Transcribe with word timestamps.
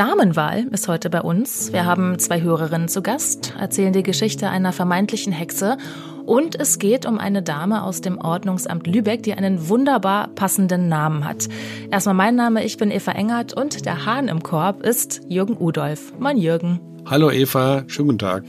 Damenwahl 0.00 0.66
ist 0.70 0.88
heute 0.88 1.10
bei 1.10 1.20
uns. 1.20 1.74
Wir 1.74 1.84
haben 1.84 2.18
zwei 2.18 2.40
Hörerinnen 2.40 2.88
zu 2.88 3.02
Gast, 3.02 3.52
erzählen 3.60 3.92
die 3.92 4.02
Geschichte 4.02 4.48
einer 4.48 4.72
vermeintlichen 4.72 5.30
Hexe 5.30 5.76
und 6.24 6.58
es 6.58 6.78
geht 6.78 7.04
um 7.04 7.18
eine 7.18 7.42
Dame 7.42 7.82
aus 7.82 8.00
dem 8.00 8.16
Ordnungsamt 8.16 8.86
Lübeck, 8.86 9.22
die 9.24 9.34
einen 9.34 9.68
wunderbar 9.68 10.28
passenden 10.28 10.88
Namen 10.88 11.26
hat. 11.26 11.48
Erstmal 11.90 12.14
mein 12.14 12.34
Name, 12.34 12.64
ich 12.64 12.78
bin 12.78 12.90
Eva 12.90 13.12
Engert 13.12 13.52
und 13.52 13.84
der 13.84 14.06
Hahn 14.06 14.28
im 14.28 14.42
Korb 14.42 14.82
ist 14.86 15.20
Jürgen 15.28 15.58
Udolf. 15.58 16.14
Mein 16.18 16.38
Jürgen. 16.38 16.80
Hallo 17.04 17.30
Eva, 17.30 17.84
schönen 17.86 18.08
guten 18.08 18.20
Tag. 18.20 18.44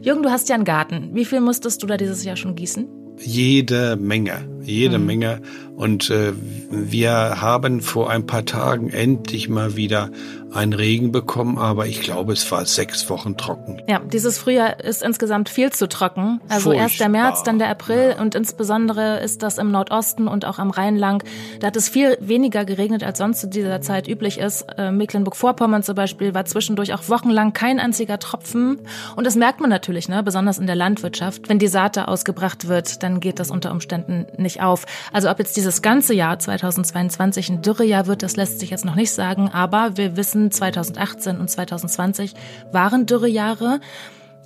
Jürgen, 0.00 0.22
du 0.22 0.30
hast 0.30 0.48
ja 0.48 0.54
einen 0.54 0.64
Garten. 0.64 1.10
Wie 1.12 1.26
viel 1.26 1.42
musstest 1.42 1.82
du 1.82 1.86
da 1.86 1.98
dieses 1.98 2.24
Jahr 2.24 2.36
schon 2.36 2.54
gießen? 2.54 2.88
Jede 3.18 3.96
Menge, 3.96 4.48
jede 4.68 4.98
mhm. 4.98 5.06
Menge. 5.06 5.40
Und 5.76 6.10
äh, 6.10 6.32
wir 6.70 7.40
haben 7.40 7.80
vor 7.80 8.10
ein 8.10 8.26
paar 8.26 8.44
Tagen 8.44 8.90
endlich 8.90 9.48
mal 9.48 9.76
wieder 9.76 10.10
einen 10.52 10.72
Regen 10.72 11.12
bekommen, 11.12 11.58
aber 11.58 11.86
ich 11.86 12.00
glaube, 12.00 12.32
es 12.32 12.50
war 12.50 12.64
sechs 12.64 13.08
Wochen 13.10 13.36
trocken. 13.36 13.82
Ja, 13.86 14.00
dieses 14.00 14.38
Frühjahr 14.38 14.82
ist 14.82 15.02
insgesamt 15.02 15.48
viel 15.48 15.70
zu 15.70 15.88
trocken. 15.88 16.40
Also 16.48 16.70
Furchtbar. 16.70 16.82
erst 16.82 17.00
der 17.00 17.08
März, 17.08 17.42
dann 17.42 17.58
der 17.58 17.68
April 17.68 18.14
ja. 18.16 18.22
und 18.22 18.34
insbesondere 18.34 19.20
ist 19.20 19.42
das 19.42 19.58
im 19.58 19.70
Nordosten 19.70 20.26
und 20.26 20.44
auch 20.44 20.58
am 20.58 20.70
Rhein 20.70 20.96
lang. 20.96 21.22
Da 21.60 21.68
hat 21.68 21.76
es 21.76 21.88
viel 21.88 22.16
weniger 22.20 22.64
geregnet, 22.64 23.04
als 23.04 23.18
sonst 23.18 23.40
zu 23.40 23.48
dieser 23.48 23.80
Zeit 23.82 24.08
üblich 24.08 24.38
ist. 24.38 24.66
Äh, 24.76 24.90
Mecklenburg-Vorpommern 24.90 25.82
zum 25.82 25.94
Beispiel 25.94 26.34
war 26.34 26.44
zwischendurch 26.44 26.94
auch 26.94 27.08
wochenlang 27.08 27.52
kein 27.52 27.78
einziger 27.78 28.18
Tropfen. 28.18 28.80
Und 29.16 29.26
das 29.26 29.36
merkt 29.36 29.60
man 29.60 29.70
natürlich, 29.70 30.08
ne, 30.08 30.22
besonders 30.22 30.58
in 30.58 30.66
der 30.66 30.76
Landwirtschaft. 30.76 31.48
Wenn 31.48 31.58
die 31.58 31.68
Saat 31.68 31.96
da 31.96 32.06
ausgebracht 32.06 32.68
wird, 32.68 33.02
dann 33.02 33.20
geht 33.20 33.38
das 33.38 33.50
unter 33.50 33.70
Umständen 33.70 34.26
nicht 34.38 34.57
auf. 34.60 34.86
Also 35.12 35.30
ob 35.30 35.38
jetzt 35.38 35.56
dieses 35.56 35.82
ganze 35.82 36.14
Jahr 36.14 36.38
2022 36.38 37.50
ein 37.50 37.62
Dürrejahr 37.62 38.06
wird, 38.06 38.22
das 38.22 38.36
lässt 38.36 38.60
sich 38.60 38.70
jetzt 38.70 38.84
noch 38.84 38.94
nicht 38.94 39.12
sagen. 39.12 39.48
Aber 39.48 39.96
wir 39.96 40.16
wissen, 40.16 40.50
2018 40.50 41.38
und 41.38 41.48
2020 41.48 42.34
waren 42.72 43.06
Dürrejahre. 43.06 43.80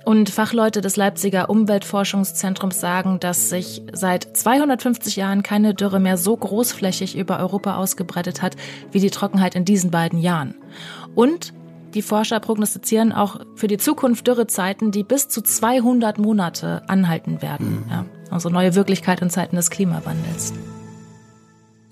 Und 0.05 0.29
Fachleute 0.29 0.81
des 0.81 0.97
Leipziger 0.97 1.49
Umweltforschungszentrums 1.49 2.79
sagen, 2.79 3.21
dass 3.21 3.49
sich 3.49 3.83
seit 3.93 4.35
250 4.35 5.15
Jahren 5.15 5.43
keine 5.43 5.73
Dürre 5.73 6.01
mehr 6.01 6.17
so 6.17 6.35
großflächig 6.35 7.15
über 7.17 7.39
Europa 7.39 7.77
ausgebreitet 7.77 8.41
hat 8.41 8.57
wie 8.91 8.99
die 8.99 9.11
Trockenheit 9.11 9.55
in 9.55 9.63
diesen 9.63 9.91
beiden 9.91 10.19
Jahren. 10.19 10.55
Und 11.15 11.53
die 11.93 12.01
Forscher 12.01 12.39
prognostizieren 12.39 13.11
auch 13.13 13.39
für 13.55 13.67
die 13.67 13.77
Zukunft 13.77 14.27
Dürrezeiten, 14.27 14.91
die 14.91 15.03
bis 15.03 15.29
zu 15.29 15.41
200 15.41 16.17
Monate 16.17 16.81
anhalten 16.87 17.41
werden. 17.41 17.83
Mhm. 17.85 17.89
Ja, 17.89 18.05
also 18.33 18.49
neue 18.49 18.75
Wirklichkeit 18.75 19.21
in 19.21 19.29
Zeiten 19.29 19.55
des 19.55 19.69
Klimawandels. 19.69 20.53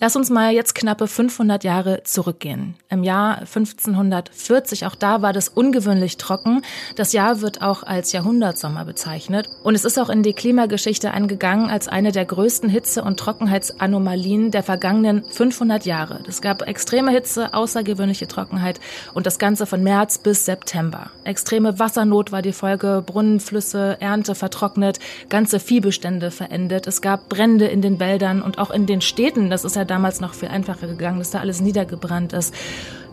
Lass 0.04 0.16
uns 0.16 0.32
mal 0.32 0.52
jetzt 0.52 0.74
knappe 0.74 1.06
500 1.06 1.64
Jahre 1.64 2.02
zurückgehen. 2.06 2.74
Im 2.90 3.04
Jahr 3.04 3.38
1540, 3.42 4.88
auch 4.88 4.96
da 4.96 5.22
war 5.22 5.32
das 5.32 5.48
ungewöhnlich 5.48 6.18
trocken. 6.18 6.64
Das 6.96 7.14
Jahr 7.14 7.42
wird 7.42 7.62
auch 7.62 7.84
als 7.84 8.12
Jahrhundertsommer 8.12 8.84
bezeichnet. 8.84 9.48
Und 9.62 9.76
es 9.76 9.86
ist 9.86 10.00
auch 10.00 10.10
in 10.10 10.24
die 10.24 10.34
Klimageschichte 10.34 11.12
eingegangen 11.12 11.70
als 11.70 11.88
eine 11.88 12.12
der 12.12 12.26
größten 12.26 12.68
Hitze- 12.68 13.04
und 13.04 13.20
Trockenheitsanomalien 13.20 14.50
der 14.50 14.64
vergangenen 14.64 15.24
500 15.24 15.86
Jahre. 15.86 16.24
Es 16.28 16.42
gab 16.42 16.68
extreme 16.68 17.12
Hitze, 17.12 17.54
außergewöhnliche 17.54 18.28
Trockenheit 18.28 18.80
und 19.14 19.28
das 19.28 19.38
Ganze 19.38 19.68
von 19.68 19.84
März 19.84 20.18
bis 20.18 20.46
September. 20.46 21.12
Extreme 21.26 21.78
Wassernot 21.78 22.32
war 22.32 22.42
die 22.42 22.54
Folge, 22.54 23.04
Brunnen, 23.06 23.40
Flüsse, 23.40 23.98
Ernte 24.00 24.34
vertrocknet, 24.34 24.98
ganze 25.30 25.60
Viehbestände 25.60 26.32
verendet. 26.32 26.88
Es 26.88 27.04
gab 27.04 27.30
Brände 27.30 27.68
in 27.68 27.84
den 27.84 28.00
Wäldern 28.00 28.42
und 28.42 28.58
auch 28.58 28.72
in 28.72 28.88
den 28.88 29.02
Städten. 29.02 29.52
Das 29.52 29.64
ist 29.64 29.76
ja 29.76 29.91
damals 29.92 30.22
noch 30.22 30.34
viel 30.34 30.50
einfacher 30.50 30.88
gegangen, 30.88 31.20
dass 31.20 31.31
da 31.31 31.39
alles 31.39 31.61
niedergebrannt 31.61 32.34
ist. 32.34 32.56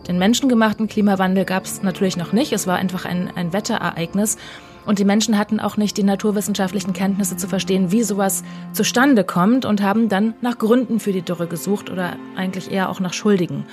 Den 0.07 0.17
menschengemachten 0.17 0.87
Klimawandel 0.87 1.45
gab 1.45 1.65
es 1.65 1.83
natürlich 1.83 2.17
noch 2.17 2.31
nicht. 2.31 2.53
Es 2.53 2.65
war 2.65 2.77
einfach 2.77 3.05
ein, 3.05 3.29
ein 3.35 3.53
Wetterereignis. 3.53 4.37
Und 4.85 4.97
die 4.97 5.05
Menschen 5.05 5.37
hatten 5.37 5.59
auch 5.59 5.77
nicht 5.77 5.97
die 5.97 6.03
naturwissenschaftlichen 6.03 6.93
Kenntnisse 6.93 7.37
zu 7.37 7.47
verstehen, 7.47 7.91
wie 7.91 8.01
sowas 8.01 8.43
zustande 8.73 9.23
kommt 9.23 9.65
und 9.65 9.83
haben 9.83 10.09
dann 10.09 10.33
nach 10.41 10.57
Gründen 10.57 10.99
für 10.99 11.11
die 11.11 11.21
Dürre 11.21 11.47
gesucht 11.47 11.91
oder 11.91 12.15
eigentlich 12.35 12.71
eher 12.71 12.89
auch 12.89 12.99
nach 12.99 13.13
Schuldigen. 13.13 13.65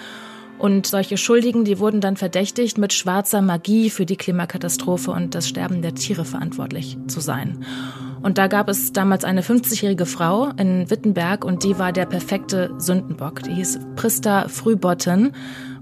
Und 0.59 0.87
solche 0.87 1.17
Schuldigen, 1.17 1.65
die 1.65 1.79
wurden 1.79 2.01
dann 2.01 2.17
verdächtigt, 2.17 2.77
mit 2.77 2.93
schwarzer 2.93 3.41
Magie 3.41 3.89
für 3.89 4.05
die 4.05 4.17
Klimakatastrophe 4.17 5.11
und 5.11 5.35
das 5.35 5.49
Sterben 5.49 5.81
der 5.81 5.95
Tiere 5.95 6.25
verantwortlich 6.25 6.99
zu 7.07 7.21
sein. 7.21 7.65
Und 8.27 8.39
da 8.39 8.49
gab 8.49 8.69
es 8.69 8.93
damals 8.93 9.23
eine 9.23 9.41
50-jährige 9.41 10.05
Frau 10.05 10.49
in 10.57 10.91
Wittenberg 10.91 11.45
und 11.45 11.63
die 11.63 11.79
war 11.79 11.93
der 11.93 12.07
perfekte 12.07 12.75
Sündenbock. 12.77 13.45
Die 13.45 13.55
hieß 13.55 13.79
Prista 13.95 14.49
Frühbotten 14.49 15.31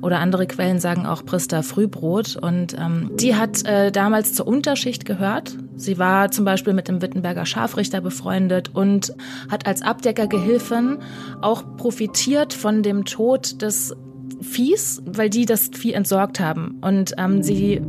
oder 0.03 0.19
andere 0.19 0.47
Quellen 0.47 0.79
sagen 0.79 1.07
auch 1.07 1.25
Prista 1.25 1.63
Frühbrot. 1.63 2.37
Und 2.37 2.77
ähm, 2.79 3.13
die 3.15 3.35
hat 3.35 3.65
äh, 3.65 3.91
damals 3.91 4.35
zur 4.35 4.47
Unterschicht 4.47 5.07
gehört. 5.07 5.57
Sie 5.77 5.97
war 5.97 6.31
zum 6.33 6.45
Beispiel 6.45 6.75
mit 6.75 6.87
dem 6.87 7.01
Wittenberger 7.01 7.47
Scharfrichter 7.47 8.03
befreundet 8.03 8.75
und 8.75 9.15
hat 9.51 9.67
als 9.67 9.81
Abdeckergehilfin 9.81 10.99
auch 11.41 11.65
profitiert 11.79 12.53
von 12.53 12.83
dem 12.83 13.07
Tod 13.07 13.63
des 13.63 13.97
Viehs, 14.43 15.01
weil 15.07 15.31
die 15.31 15.47
das 15.47 15.71
Vieh 15.75 15.95
entsorgt 15.95 16.41
haben. 16.41 16.77
Und 16.83 17.15
ähm, 17.17 17.43
sie 17.43 17.81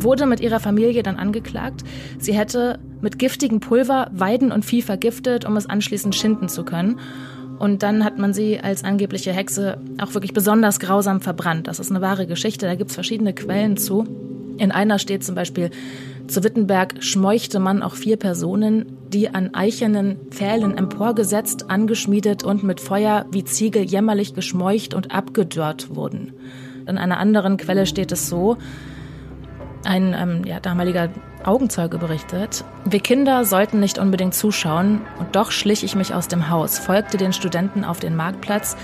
wurde 0.00 0.26
mit 0.26 0.40
ihrer 0.40 0.58
Familie 0.58 1.04
dann 1.04 1.14
angeklagt. 1.14 1.84
Sie 2.18 2.34
hätte 2.34 2.80
mit 3.04 3.18
giftigem 3.18 3.60
Pulver 3.60 4.10
Weiden 4.12 4.50
und 4.50 4.64
Vieh 4.64 4.82
vergiftet, 4.82 5.44
um 5.44 5.56
es 5.56 5.68
anschließend 5.68 6.14
schinden 6.14 6.48
zu 6.48 6.64
können. 6.64 6.98
Und 7.58 7.84
dann 7.84 8.02
hat 8.02 8.18
man 8.18 8.32
sie 8.32 8.58
als 8.58 8.82
angebliche 8.82 9.32
Hexe 9.32 9.78
auch 10.02 10.14
wirklich 10.14 10.32
besonders 10.32 10.80
grausam 10.80 11.20
verbrannt. 11.20 11.68
Das 11.68 11.78
ist 11.78 11.90
eine 11.90 12.00
wahre 12.00 12.26
Geschichte, 12.26 12.66
da 12.66 12.74
gibt 12.74 12.90
es 12.90 12.94
verschiedene 12.94 13.34
Quellen 13.34 13.76
zu. 13.76 14.04
In 14.56 14.72
einer 14.72 14.98
steht 14.98 15.22
zum 15.22 15.34
Beispiel, 15.34 15.70
zu 16.26 16.42
Wittenberg 16.42 17.02
schmeuchte 17.02 17.60
man 17.60 17.82
auch 17.82 17.94
vier 17.94 18.16
Personen, 18.16 18.96
die 19.12 19.28
an 19.28 19.54
eichernen 19.54 20.16
Pfählen 20.30 20.76
emporgesetzt, 20.76 21.70
angeschmiedet 21.70 22.42
und 22.42 22.62
mit 22.62 22.80
Feuer 22.80 23.26
wie 23.30 23.44
Ziegel 23.44 23.82
jämmerlich 23.82 24.34
geschmeucht 24.34 24.94
und 24.94 25.14
abgedörrt 25.14 25.94
wurden. 25.94 26.32
In 26.86 26.96
einer 26.96 27.18
anderen 27.18 27.58
Quelle 27.58 27.84
steht 27.84 28.12
es 28.12 28.28
so, 28.28 28.56
ein 29.84 30.14
ähm, 30.18 30.44
ja, 30.44 30.60
damaliger 30.60 31.08
Augenzeuge 31.44 31.98
berichtet, 31.98 32.64
wir 32.84 33.00
Kinder 33.00 33.44
sollten 33.44 33.80
nicht 33.80 33.98
unbedingt 33.98 34.34
zuschauen 34.34 35.02
und 35.18 35.36
doch 35.36 35.50
schlich 35.50 35.84
ich 35.84 35.94
mich 35.94 36.14
aus 36.14 36.28
dem 36.28 36.48
Haus, 36.48 36.78
folgte 36.78 37.16
den 37.16 37.32
Studenten 37.32 37.84
auf 37.84 38.00
den 38.00 38.16
Marktplatz, 38.16 38.76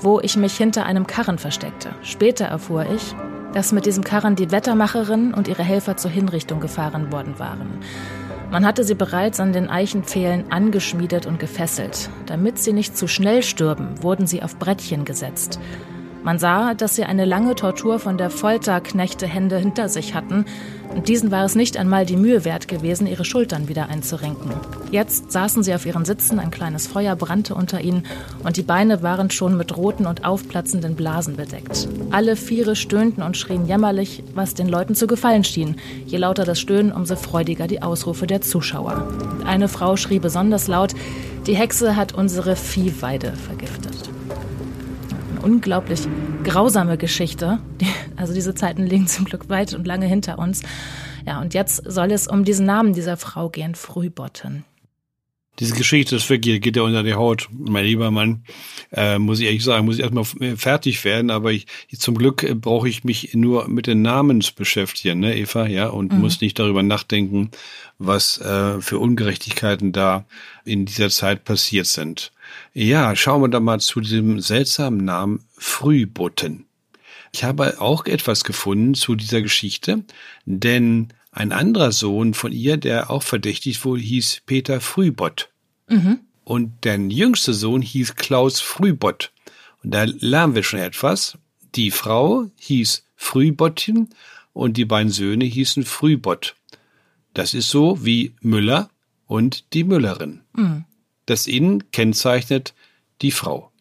wo 0.00 0.20
ich 0.20 0.36
mich 0.36 0.56
hinter 0.56 0.86
einem 0.86 1.06
Karren 1.06 1.38
versteckte. 1.38 1.90
Später 2.02 2.44
erfuhr 2.44 2.86
ich, 2.94 3.14
dass 3.52 3.72
mit 3.72 3.86
diesem 3.86 4.04
Karren 4.04 4.36
die 4.36 4.50
Wettermacherin 4.50 5.32
und 5.32 5.48
ihre 5.48 5.62
Helfer 5.62 5.96
zur 5.96 6.10
Hinrichtung 6.10 6.60
gefahren 6.60 7.12
worden 7.12 7.38
waren. 7.38 7.80
Man 8.50 8.66
hatte 8.66 8.84
sie 8.84 8.94
bereits 8.94 9.40
an 9.40 9.52
den 9.52 9.68
Eichenpfählen 9.68 10.44
angeschmiedet 10.50 11.26
und 11.26 11.40
gefesselt. 11.40 12.10
Damit 12.26 12.58
sie 12.58 12.72
nicht 12.72 12.96
zu 12.96 13.08
schnell 13.08 13.42
stürben, 13.42 14.02
wurden 14.02 14.26
sie 14.26 14.42
auf 14.42 14.58
Brettchen 14.58 15.04
gesetzt. 15.04 15.58
Man 16.24 16.38
sah, 16.38 16.72
dass 16.72 16.96
sie 16.96 17.04
eine 17.04 17.26
lange 17.26 17.54
Tortur 17.54 17.98
von 17.98 18.16
der 18.16 18.30
Folterknechte-Hände 18.30 19.58
hinter 19.58 19.90
sich 19.90 20.14
hatten, 20.14 20.46
und 20.94 21.08
diesen 21.08 21.30
war 21.30 21.44
es 21.44 21.54
nicht 21.54 21.76
einmal 21.76 22.06
die 22.06 22.16
Mühe 22.16 22.46
wert 22.46 22.66
gewesen, 22.66 23.06
ihre 23.06 23.26
Schultern 23.26 23.68
wieder 23.68 23.90
einzurenken. 23.90 24.52
Jetzt 24.90 25.32
saßen 25.32 25.62
sie 25.62 25.74
auf 25.74 25.84
ihren 25.84 26.06
Sitzen, 26.06 26.38
ein 26.38 26.50
kleines 26.50 26.86
Feuer 26.86 27.14
brannte 27.14 27.54
unter 27.54 27.82
ihnen 27.82 28.06
und 28.42 28.56
die 28.56 28.62
Beine 28.62 29.02
waren 29.02 29.30
schon 29.30 29.58
mit 29.58 29.76
roten 29.76 30.06
und 30.06 30.24
aufplatzenden 30.24 30.94
Blasen 30.94 31.36
bedeckt. 31.36 31.88
Alle 32.10 32.36
Viere 32.36 32.74
stöhnten 32.74 33.22
und 33.22 33.36
schrien 33.36 33.66
jämmerlich, 33.66 34.22
was 34.34 34.54
den 34.54 34.68
Leuten 34.68 34.94
zu 34.94 35.06
gefallen 35.06 35.44
schien. 35.44 35.76
Je 36.06 36.16
lauter 36.16 36.44
das 36.44 36.58
Stöhnen, 36.58 36.92
umso 36.92 37.16
freudiger 37.16 37.66
die 37.66 37.82
Ausrufe 37.82 38.26
der 38.26 38.40
Zuschauer. 38.40 39.08
Eine 39.44 39.68
Frau 39.68 39.96
schrie 39.96 40.20
besonders 40.20 40.68
laut, 40.68 40.94
die 41.46 41.56
Hexe 41.56 41.96
hat 41.96 42.14
unsere 42.14 42.56
Viehweide 42.56 43.32
vergiftet 43.32 43.93
unglaublich 45.44 46.08
grausame 46.42 46.96
Geschichte. 46.98 47.58
Also 48.16 48.32
diese 48.32 48.54
Zeiten 48.54 48.84
liegen 48.84 49.06
zum 49.06 49.24
Glück 49.26 49.48
weit 49.48 49.74
und 49.74 49.86
lange 49.86 50.06
hinter 50.06 50.38
uns. 50.38 50.62
Ja, 51.26 51.40
und 51.40 51.54
jetzt 51.54 51.82
soll 51.84 52.10
es 52.12 52.26
um 52.26 52.44
diesen 52.44 52.66
Namen 52.66 52.92
dieser 52.92 53.16
Frau 53.16 53.48
gehen, 53.48 53.74
Frühbotten. 53.74 54.64
Diese 55.60 55.74
Geschichte 55.74 56.16
ist 56.16 56.28
wirklich, 56.28 56.60
geht 56.60 56.76
ja 56.76 56.82
unter 56.82 57.04
die 57.04 57.14
Haut, 57.14 57.48
mein 57.52 57.84
lieber 57.84 58.10
Mann. 58.10 58.44
Äh, 58.92 59.18
muss 59.18 59.38
ich 59.38 59.46
ehrlich 59.46 59.62
sagen, 59.62 59.84
muss 59.84 59.96
ich 59.96 60.02
erstmal 60.02 60.24
fertig 60.56 61.04
werden, 61.04 61.30
aber 61.30 61.52
ich, 61.52 61.66
zum 61.96 62.16
Glück 62.16 62.42
äh, 62.42 62.54
brauche 62.54 62.88
ich 62.88 63.04
mich 63.04 63.34
nur 63.34 63.68
mit 63.68 63.86
den 63.86 64.02
Namens 64.02 64.50
beschäftigen, 64.50 65.20
ne, 65.20 65.36
Eva, 65.36 65.66
ja, 65.66 65.88
und 65.88 66.12
mhm. 66.12 66.20
muss 66.20 66.40
nicht 66.40 66.58
darüber 66.58 66.82
nachdenken, 66.82 67.50
was 67.98 68.38
äh, 68.38 68.80
für 68.80 68.98
Ungerechtigkeiten 68.98 69.92
da 69.92 70.26
in 70.64 70.86
dieser 70.86 71.10
Zeit 71.10 71.44
passiert 71.44 71.86
sind. 71.86 72.32
Ja, 72.72 73.14
schauen 73.14 73.42
wir 73.42 73.48
da 73.48 73.60
mal 73.60 73.80
zu 73.80 74.00
diesem 74.00 74.40
seltsamen 74.40 75.04
Namen 75.04 75.44
Frühbotten. 75.56 76.66
Ich 77.32 77.42
habe 77.42 77.80
auch 77.80 78.06
etwas 78.06 78.44
gefunden 78.44 78.94
zu 78.94 79.16
dieser 79.16 79.42
Geschichte, 79.42 80.04
denn 80.44 81.12
ein 81.34 81.50
anderer 81.50 81.90
Sohn 81.90 82.32
von 82.32 82.52
ihr, 82.52 82.76
der 82.76 83.10
auch 83.10 83.24
verdächtigt 83.24 83.84
wurde, 83.84 84.02
hieß 84.02 84.42
Peter 84.46 84.80
Frühbott. 84.80 85.50
Mhm. 85.88 86.20
Und 86.44 86.84
der 86.84 86.96
jüngste 86.96 87.54
Sohn 87.54 87.82
hieß 87.82 88.14
Klaus 88.14 88.60
Frühbott. 88.60 89.32
Und 89.82 89.90
da 89.90 90.04
lernen 90.04 90.54
wir 90.54 90.62
schon 90.62 90.78
etwas. 90.78 91.36
Die 91.74 91.90
Frau 91.90 92.46
hieß 92.60 93.04
Frühbottin 93.16 94.10
und 94.52 94.76
die 94.76 94.84
beiden 94.84 95.10
Söhne 95.10 95.44
hießen 95.44 95.84
Frühbott. 95.84 96.54
Das 97.32 97.52
ist 97.52 97.68
so 97.68 98.04
wie 98.04 98.34
Müller 98.40 98.88
und 99.26 99.74
die 99.74 99.82
Müllerin. 99.82 100.42
Mhm. 100.52 100.84
Das 101.26 101.48
Inn 101.48 101.90
kennzeichnet 101.90 102.74
die 103.22 103.32
Frau. 103.32 103.72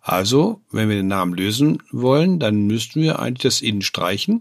Also, 0.00 0.62
wenn 0.70 0.88
wir 0.88 0.96
den 0.96 1.08
Namen 1.08 1.34
lösen 1.34 1.82
wollen, 1.90 2.38
dann 2.38 2.66
müssten 2.66 3.02
wir 3.02 3.18
eigentlich 3.18 3.42
das 3.42 3.60
Inn 3.60 3.82
streichen 3.82 4.40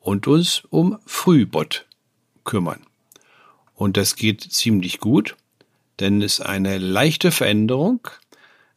und 0.00 0.26
uns 0.26 0.62
um 0.70 0.98
Frühbott 1.06 1.86
kümmern. 2.44 2.80
Und 3.74 3.96
das 3.96 4.16
geht 4.16 4.42
ziemlich 4.42 4.98
gut, 4.98 5.36
denn 6.00 6.22
es 6.22 6.38
ist 6.38 6.46
eine 6.46 6.78
leichte 6.78 7.30
Veränderung. 7.30 8.00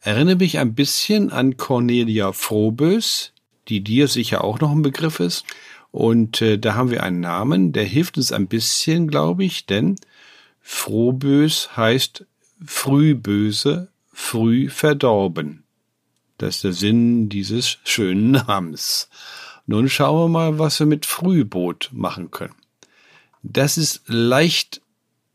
Erinnere 0.00 0.36
mich 0.36 0.58
ein 0.58 0.74
bisschen 0.74 1.32
an 1.32 1.56
Cornelia 1.56 2.32
Frohbös, 2.32 3.32
die 3.68 3.80
dir 3.80 4.08
sicher 4.08 4.44
auch 4.44 4.60
noch 4.60 4.70
ein 4.70 4.82
Begriff 4.82 5.20
ist. 5.20 5.44
Und 5.90 6.42
äh, 6.42 6.58
da 6.58 6.74
haben 6.74 6.90
wir 6.90 7.02
einen 7.02 7.20
Namen, 7.20 7.72
der 7.72 7.84
hilft 7.84 8.16
uns 8.16 8.32
ein 8.32 8.48
bisschen, 8.48 9.08
glaube 9.08 9.44
ich, 9.44 9.66
denn 9.66 9.96
Frohbös 10.60 11.76
heißt 11.76 12.24
frühböse, 12.64 13.88
früh 14.12 14.68
verdorben. 14.68 15.64
Das 16.38 16.56
ist 16.56 16.64
der 16.64 16.72
Sinn 16.72 17.28
dieses 17.28 17.78
schönen 17.84 18.32
Namens. 18.32 19.08
Nun 19.66 19.88
schauen 19.88 20.24
wir 20.24 20.28
mal, 20.28 20.58
was 20.58 20.78
wir 20.78 20.86
mit 20.86 21.06
Frühboot 21.06 21.90
machen 21.92 22.30
können. 22.30 22.54
Das 23.42 23.76
ist 23.76 24.02
leicht 24.06 24.80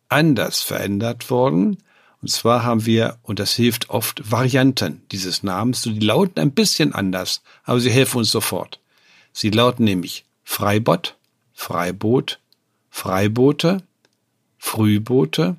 anders 0.08 0.62
verändert 0.62 1.30
worden. 1.30 1.78
Und 2.22 2.30
zwar 2.30 2.64
haben 2.64 2.86
wir, 2.86 3.18
und 3.24 3.40
das 3.40 3.54
hilft 3.54 3.90
oft, 3.90 4.30
Varianten 4.32 5.04
dieses 5.12 5.42
Namens. 5.42 5.84
Die 5.84 6.00
lauten 6.00 6.40
ein 6.40 6.52
bisschen 6.52 6.94
anders, 6.94 7.42
aber 7.64 7.80
sie 7.80 7.92
helfen 7.92 8.18
uns 8.18 8.32
sofort. 8.32 8.80
Sie 9.32 9.52
lauten 9.52 9.86
nämlich 9.86 10.26
Freibott, 10.44 11.16
Freiboot, 11.54 12.40
Freiboote, 12.90 13.84
Frühboote. 14.58 15.56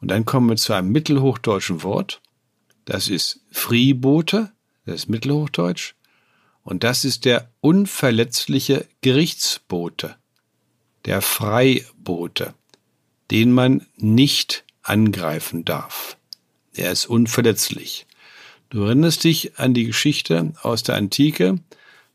Und 0.00 0.08
dann 0.08 0.24
kommen 0.24 0.50
wir 0.50 0.56
zu 0.56 0.74
einem 0.74 0.92
mittelhochdeutschen 0.92 1.82
Wort. 1.82 2.20
Das 2.84 3.08
ist 3.08 3.40
Friebote, 3.50 4.52
das 4.84 4.96
ist 4.96 5.08
Mittelhochdeutsch. 5.08 5.94
Und 6.64 6.82
das 6.82 7.04
ist 7.04 7.26
der 7.26 7.50
unverletzliche 7.60 8.86
Gerichtsbote, 9.02 10.16
der 11.04 11.20
Freibote, 11.20 12.54
den 13.30 13.52
man 13.52 13.86
nicht 13.96 14.64
angreifen 14.82 15.64
darf. 15.64 16.16
Er 16.74 16.90
ist 16.90 17.06
unverletzlich. 17.06 18.06
Du 18.70 18.84
erinnerst 18.84 19.24
dich 19.24 19.58
an 19.58 19.74
die 19.74 19.84
Geschichte 19.84 20.52
aus 20.62 20.82
der 20.82 20.96
Antike, 20.96 21.60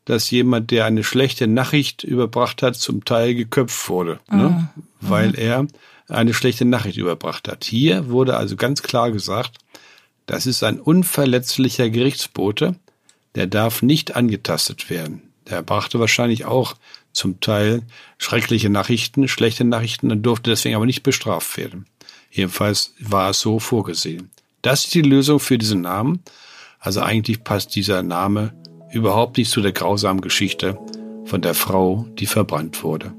dass 0.04 0.30
jemand, 0.30 0.72
der 0.72 0.84
eine 0.84 1.04
schlechte 1.04 1.46
Nachricht 1.46 2.02
überbracht 2.02 2.62
hat, 2.62 2.74
zum 2.76 3.04
Teil 3.04 3.34
geköpft 3.34 3.88
wurde, 3.88 4.18
ne? 4.30 4.36
mhm. 4.36 4.40
ne? 4.42 4.68
weil 5.00 5.38
er 5.38 5.66
eine 6.08 6.34
schlechte 6.34 6.64
Nachricht 6.64 6.98
überbracht 6.98 7.46
hat. 7.46 7.64
Hier 7.64 8.10
wurde 8.10 8.36
also 8.36 8.56
ganz 8.56 8.82
klar 8.82 9.12
gesagt, 9.12 9.58
das 10.26 10.46
ist 10.46 10.64
ein 10.64 10.80
unverletzlicher 10.80 11.88
Gerichtsbote, 11.88 12.74
der 13.34 13.46
darf 13.46 13.82
nicht 13.82 14.16
angetastet 14.16 14.90
werden. 14.90 15.22
Der 15.48 15.62
brachte 15.62 15.98
wahrscheinlich 15.98 16.44
auch 16.44 16.74
zum 17.12 17.40
Teil 17.40 17.82
schreckliche 18.18 18.70
Nachrichten, 18.70 19.26
schlechte 19.28 19.64
Nachrichten 19.64 20.10
und 20.10 20.22
durfte 20.22 20.50
deswegen 20.50 20.76
aber 20.76 20.86
nicht 20.86 21.02
bestraft 21.02 21.56
werden. 21.56 21.86
Jedenfalls 22.30 22.94
war 23.00 23.30
es 23.30 23.40
so 23.40 23.58
vorgesehen. 23.58 24.30
Das 24.62 24.84
ist 24.84 24.94
die 24.94 25.02
Lösung 25.02 25.40
für 25.40 25.58
diesen 25.58 25.80
Namen. 25.80 26.20
Also 26.78 27.00
eigentlich 27.00 27.42
passt 27.42 27.74
dieser 27.74 28.02
Name 28.02 28.54
überhaupt 28.92 29.38
nicht 29.38 29.50
zu 29.50 29.60
der 29.60 29.72
grausamen 29.72 30.20
Geschichte 30.20 30.78
von 31.24 31.42
der 31.42 31.54
Frau, 31.54 32.06
die 32.18 32.26
verbrannt 32.26 32.82
wurde. 32.82 33.12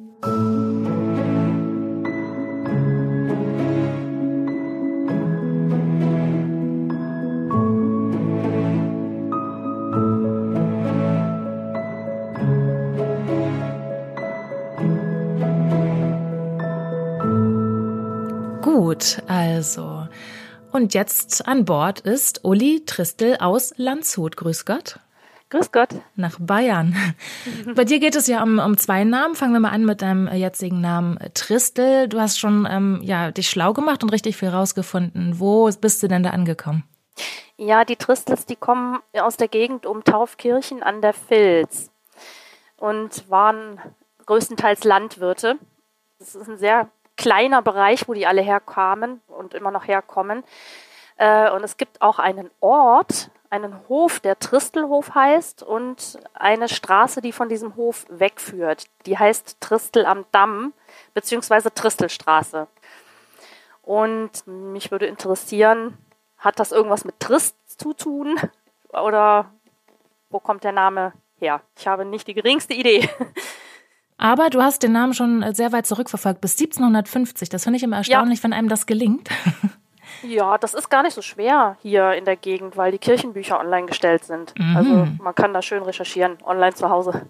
Also. 19.61 20.07
Und 20.71 20.95
jetzt 20.95 21.47
an 21.47 21.65
Bord 21.65 21.99
ist 21.99 22.43
Uli 22.43 22.83
Tristel 22.85 23.37
aus 23.37 23.73
Landshut. 23.77 24.35
Grüß 24.37 24.65
Gott. 24.65 24.99
Grüß 25.51 25.71
Gott. 25.71 25.89
Nach 26.15 26.39
Bayern. 26.39 26.95
Bei 27.75 27.83
dir 27.83 27.99
geht 27.99 28.15
es 28.15 28.25
ja 28.25 28.41
um, 28.41 28.57
um 28.57 28.77
zwei 28.77 29.03
Namen. 29.03 29.35
Fangen 29.35 29.53
wir 29.53 29.59
mal 29.59 29.69
an 29.69 29.85
mit 29.85 30.01
deinem 30.01 30.33
jetzigen 30.33 30.81
Namen 30.81 31.19
Tristel. 31.35 32.07
Du 32.07 32.19
hast 32.19 32.39
schon 32.39 32.67
ähm, 32.71 33.01
ja, 33.03 33.29
dich 33.29 33.49
schlau 33.49 33.73
gemacht 33.73 34.01
und 34.01 34.09
richtig 34.09 34.37
viel 34.37 34.49
rausgefunden. 34.49 35.39
Wo 35.39 35.69
bist 35.79 36.01
du 36.01 36.07
denn 36.07 36.23
da 36.23 36.31
angekommen? 36.31 36.85
Ja, 37.57 37.85
die 37.85 37.97
Tristels, 37.97 38.47
die 38.47 38.55
kommen 38.55 38.99
aus 39.13 39.37
der 39.37 39.49
Gegend 39.49 39.85
um 39.85 40.03
Taufkirchen 40.03 40.81
an 40.81 41.01
der 41.01 41.13
Vils 41.13 41.91
und 42.77 43.29
waren 43.29 43.79
größtenteils 44.25 44.85
Landwirte. 44.85 45.59
Das 46.17 46.33
ist 46.33 46.49
ein 46.49 46.57
sehr 46.57 46.89
kleiner 47.21 47.61
Bereich, 47.61 48.07
wo 48.07 48.15
die 48.15 48.25
alle 48.25 48.41
herkamen 48.41 49.21
und 49.27 49.53
immer 49.53 49.69
noch 49.69 49.87
herkommen. 49.87 50.43
Äh, 51.17 51.51
und 51.51 51.63
es 51.63 51.77
gibt 51.77 52.01
auch 52.01 52.17
einen 52.17 52.49
Ort, 52.61 53.29
einen 53.51 53.87
Hof, 53.87 54.19
der 54.19 54.39
Tristelhof 54.39 55.13
heißt, 55.13 55.61
und 55.61 56.19
eine 56.33 56.67
Straße, 56.67 57.21
die 57.21 57.31
von 57.31 57.47
diesem 57.47 57.75
Hof 57.75 58.07
wegführt. 58.09 58.85
Die 59.05 59.19
heißt 59.19 59.61
Tristel 59.61 60.07
am 60.07 60.25
Damm, 60.31 60.73
beziehungsweise 61.13 61.71
Tristelstraße. 61.71 62.67
Und 63.83 64.47
mich 64.47 64.89
würde 64.89 65.05
interessieren, 65.05 65.99
hat 66.39 66.59
das 66.59 66.71
irgendwas 66.71 67.05
mit 67.05 67.19
Trist 67.19 67.55
zu 67.79 67.93
tun? 67.93 68.39
Oder 68.89 69.51
wo 70.31 70.39
kommt 70.39 70.63
der 70.63 70.71
Name 70.71 71.13
her? 71.37 71.61
Ich 71.77 71.85
habe 71.85 72.03
nicht 72.03 72.27
die 72.27 72.33
geringste 72.33 72.73
Idee. 72.73 73.07
Aber 74.21 74.51
du 74.51 74.61
hast 74.61 74.83
den 74.83 74.91
Namen 74.91 75.15
schon 75.15 75.43
sehr 75.55 75.71
weit 75.71 75.87
zurückverfolgt, 75.87 76.41
bis 76.41 76.51
1750. 76.53 77.49
Das 77.49 77.63
finde 77.63 77.77
ich 77.77 77.83
immer 77.83 77.97
erstaunlich, 77.97 78.39
ja. 78.39 78.43
wenn 78.43 78.53
einem 78.53 78.69
das 78.69 78.85
gelingt. 78.85 79.29
Ja, 80.23 80.59
das 80.59 80.75
ist 80.75 80.89
gar 80.89 81.01
nicht 81.01 81.15
so 81.15 81.23
schwer 81.23 81.77
hier 81.81 82.13
in 82.13 82.25
der 82.25 82.35
Gegend, 82.35 82.77
weil 82.77 82.91
die 82.91 82.99
Kirchenbücher 82.99 83.59
online 83.59 83.87
gestellt 83.87 84.23
sind. 84.23 84.53
Mhm. 84.55 84.77
Also 84.77 85.07
man 85.19 85.33
kann 85.33 85.51
da 85.51 85.63
schön 85.63 85.81
recherchieren, 85.81 86.37
online 86.43 86.75
zu 86.75 86.89
Hause. 86.89 87.25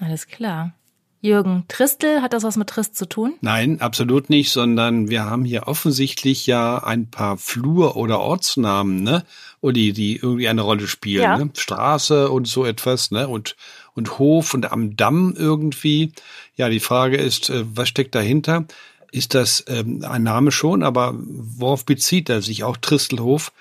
Alles 0.00 0.26
klar. 0.26 0.72
Jürgen, 1.20 1.64
Tristel, 1.68 2.20
hat 2.20 2.32
das 2.32 2.42
was 2.42 2.56
mit 2.56 2.68
Trist 2.68 2.96
zu 2.96 3.06
tun? 3.06 3.34
Nein, 3.42 3.80
absolut 3.80 4.28
nicht, 4.28 4.50
sondern 4.50 5.08
wir 5.08 5.24
haben 5.24 5.44
hier 5.44 5.68
offensichtlich 5.68 6.48
ja 6.48 6.78
ein 6.82 7.10
paar 7.10 7.36
Flur- 7.36 7.94
oder 7.96 8.18
Ortsnamen, 8.18 9.04
ne? 9.04 9.24
Oder 9.60 9.74
die, 9.74 9.92
die 9.92 10.16
irgendwie 10.16 10.48
eine 10.48 10.62
Rolle 10.62 10.88
spielen, 10.88 11.22
ja. 11.22 11.38
ne? 11.38 11.50
Straße 11.56 12.28
und 12.28 12.48
so 12.48 12.64
etwas, 12.64 13.12
ne? 13.12 13.28
Und, 13.28 13.54
und 13.94 14.18
Hof 14.18 14.54
und 14.54 14.72
am 14.72 14.96
Damm 14.96 15.34
irgendwie. 15.36 16.12
Ja, 16.56 16.68
die 16.68 16.80
Frage 16.80 17.16
ist, 17.16 17.50
äh, 17.50 17.64
was 17.64 17.88
steckt 17.88 18.14
dahinter? 18.14 18.66
ist 19.12 19.34
das 19.34 19.64
ähm, 19.68 20.04
ein 20.08 20.24
Name 20.24 20.50
schon, 20.50 20.82
aber 20.82 21.14
worauf 21.16 21.84
bezieht 21.84 22.28
er 22.30 22.42
sich? 22.42 22.64
Auch 22.64 22.78
Tristelhof? 22.78 23.52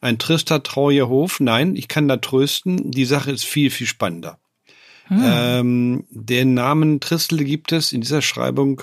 Ein 0.00 0.18
trister, 0.18 0.62
trauriger 0.62 1.08
Hof? 1.08 1.40
Nein, 1.40 1.74
ich 1.74 1.88
kann 1.88 2.06
da 2.06 2.18
trösten. 2.18 2.92
Die 2.92 3.06
Sache 3.06 3.32
ist 3.32 3.44
viel, 3.44 3.70
viel 3.70 3.86
spannender. 3.86 4.38
Hm. 5.06 5.22
Ähm, 5.24 6.04
den 6.10 6.54
Namen 6.54 7.00
Tristel 7.00 7.42
gibt 7.42 7.72
es 7.72 7.92
in 7.92 8.02
dieser 8.02 8.22
Schreibung 8.22 8.82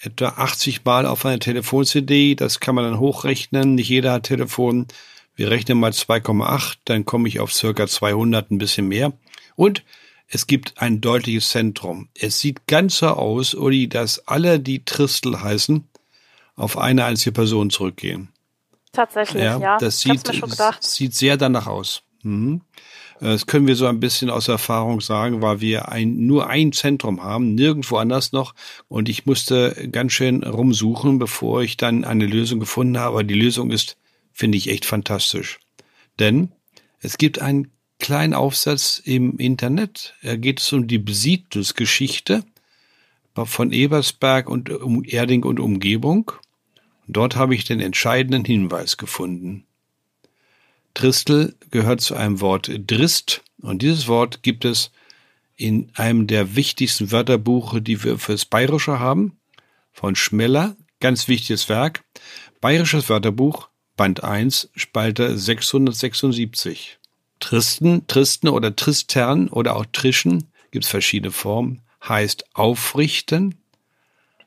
etwa 0.00 0.28
80 0.28 0.84
Mal 0.84 1.04
auf 1.04 1.26
einer 1.26 1.38
Telefon-CD. 1.38 2.34
Das 2.34 2.60
kann 2.60 2.74
man 2.74 2.84
dann 2.84 2.98
hochrechnen. 2.98 3.74
Nicht 3.74 3.90
jeder 3.90 4.12
hat 4.12 4.24
Telefon. 4.24 4.86
Wir 5.36 5.50
rechnen 5.50 5.78
mal 5.78 5.92
2,8, 5.92 6.78
dann 6.86 7.04
komme 7.04 7.28
ich 7.28 7.38
auf 7.38 7.52
circa 7.52 7.86
200, 7.86 8.50
ein 8.50 8.58
bisschen 8.58 8.88
mehr. 8.88 9.12
Und 9.54 9.84
es 10.28 10.46
gibt 10.46 10.74
ein 10.80 11.00
deutliches 11.00 11.48
Zentrum. 11.48 12.08
Es 12.14 12.38
sieht 12.38 12.66
ganz 12.66 12.98
so 12.98 13.08
aus, 13.08 13.54
Uli, 13.54 13.88
dass 13.88 14.26
alle, 14.28 14.60
die 14.60 14.84
Tristel 14.84 15.40
heißen, 15.40 15.88
auf 16.54 16.76
eine 16.76 17.06
einzige 17.06 17.32
Person 17.32 17.70
zurückgehen. 17.70 18.28
Tatsächlich, 18.92 19.42
ja. 19.42 19.58
ja. 19.58 19.78
Das 19.78 20.00
sieht, 20.00 20.30
sieht 20.80 21.14
sehr 21.14 21.36
danach 21.36 21.66
aus. 21.66 22.02
Mhm. 22.22 22.60
Das 23.20 23.46
können 23.46 23.66
wir 23.66 23.74
so 23.74 23.86
ein 23.86 24.00
bisschen 24.00 24.30
aus 24.30 24.46
Erfahrung 24.48 25.00
sagen, 25.00 25.42
weil 25.42 25.60
wir 25.60 25.88
ein, 25.88 26.26
nur 26.26 26.48
ein 26.48 26.72
Zentrum 26.72 27.22
haben, 27.22 27.54
nirgendwo 27.54 27.96
anders 27.96 28.32
noch. 28.32 28.54
Und 28.86 29.08
ich 29.08 29.26
musste 29.26 29.88
ganz 29.90 30.12
schön 30.12 30.44
rumsuchen, 30.44 31.18
bevor 31.18 31.62
ich 31.62 31.76
dann 31.76 32.04
eine 32.04 32.26
Lösung 32.26 32.60
gefunden 32.60 32.98
habe. 32.98 33.08
Aber 33.08 33.24
die 33.24 33.34
Lösung 33.34 33.70
ist, 33.70 33.96
finde 34.32 34.58
ich, 34.58 34.68
echt 34.68 34.84
fantastisch. 34.84 35.58
Denn 36.20 36.52
es 37.00 37.18
gibt 37.18 37.40
ein 37.40 37.70
kleinen 37.98 38.34
Aufsatz 38.34 39.00
im 39.04 39.38
Internet. 39.38 40.14
Da 40.22 40.36
geht 40.36 40.60
es 40.60 40.72
um 40.72 40.86
die 40.86 40.98
Besiedlungsgeschichte 40.98 42.44
von 43.44 43.72
Ebersberg 43.72 44.48
und 44.48 44.70
um 44.70 45.04
Erding 45.04 45.44
und 45.44 45.60
Umgebung. 45.60 46.32
dort 47.06 47.36
habe 47.36 47.54
ich 47.54 47.64
den 47.64 47.80
entscheidenden 47.80 48.44
Hinweis 48.44 48.96
gefunden. 48.96 49.64
Tristel 50.94 51.54
gehört 51.70 52.00
zu 52.00 52.16
einem 52.16 52.40
Wort 52.40 52.70
Drist 52.86 53.42
und 53.62 53.82
dieses 53.82 54.08
Wort 54.08 54.42
gibt 54.42 54.64
es 54.64 54.90
in 55.56 55.90
einem 55.94 56.26
der 56.26 56.56
wichtigsten 56.56 57.10
Wörterbuche, 57.12 57.80
die 57.80 58.02
wir 58.02 58.18
fürs 58.18 58.44
Bayerische 58.44 58.98
haben, 58.98 59.38
von 59.92 60.14
Schmeller, 60.16 60.76
ganz 61.00 61.28
wichtiges 61.28 61.68
Werk. 61.68 62.04
Bayerisches 62.60 63.08
Wörterbuch, 63.08 63.68
Band 63.96 64.22
1, 64.22 64.70
Spalte 64.74 65.38
676. 65.38 66.97
Tristen, 67.40 68.06
Tristen 68.06 68.48
oder 68.48 68.74
Tristern 68.74 69.48
oder 69.48 69.76
auch 69.76 69.86
Trischen, 69.92 70.48
gibt's 70.70 70.88
verschiedene 70.88 71.30
Formen, 71.32 71.82
heißt 72.06 72.56
aufrichten, 72.56 73.54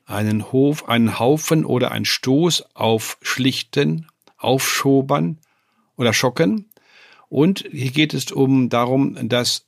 einen 0.06 0.52
Hof, 0.52 0.88
einen 0.90 1.20
Haufen 1.20 1.66
oder 1.66 1.92
ein 1.92 2.06
Stoß 2.06 2.76
aufschlichten, 2.76 4.08
aufschobern 4.38 5.38
oder 5.96 6.14
schocken. 6.14 6.70
Und 7.30 7.66
hier 7.72 7.92
geht 7.92 8.14
es 8.14 8.32
um 8.32 8.70
darum, 8.70 9.30
dass 9.30 9.68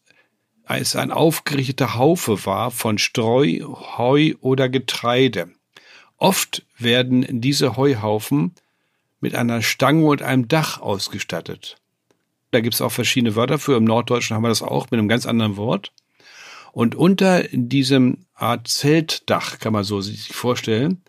es 0.68 0.96
ein 0.96 1.12
aufgerichteter 1.12 1.96
Haufe 1.96 2.46
war 2.46 2.72
von 2.72 2.98
Streu, 2.98 3.60
Heu 3.98 4.34
oder 4.42 4.70
Getreide. 4.70 5.50
Oft 6.18 6.66
werden 6.78 7.42
diese 7.42 7.76
Heuhaufen 7.76 8.54
mit 9.20 9.36
einer 9.36 9.62
Stange 9.62 10.06
und 10.06 10.22
einem 10.22 10.48
Dach 10.48 10.80
ausgestattet. 10.80 11.78
Da 12.54 12.62
gibt 12.62 12.76
es 12.76 12.82
auch 12.82 12.92
verschiedene 12.92 13.36
Wörter 13.36 13.58
für. 13.58 13.76
Im 13.76 13.84
Norddeutschen 13.84 14.36
haben 14.36 14.44
wir 14.44 14.50
das 14.50 14.62
auch 14.62 14.92
mit 14.92 15.00
einem 15.00 15.08
ganz 15.08 15.26
anderen 15.26 15.58
Wort. 15.58 15.92
Und 16.72 16.94
unter 16.94 17.44
diesem 17.52 18.26
Art 18.36 18.68
Zeltdach, 18.68 19.58
kann 19.58 19.74
man 19.74 19.84
so 19.84 20.02
sich 20.02 20.28
vorstellen, 20.28 21.02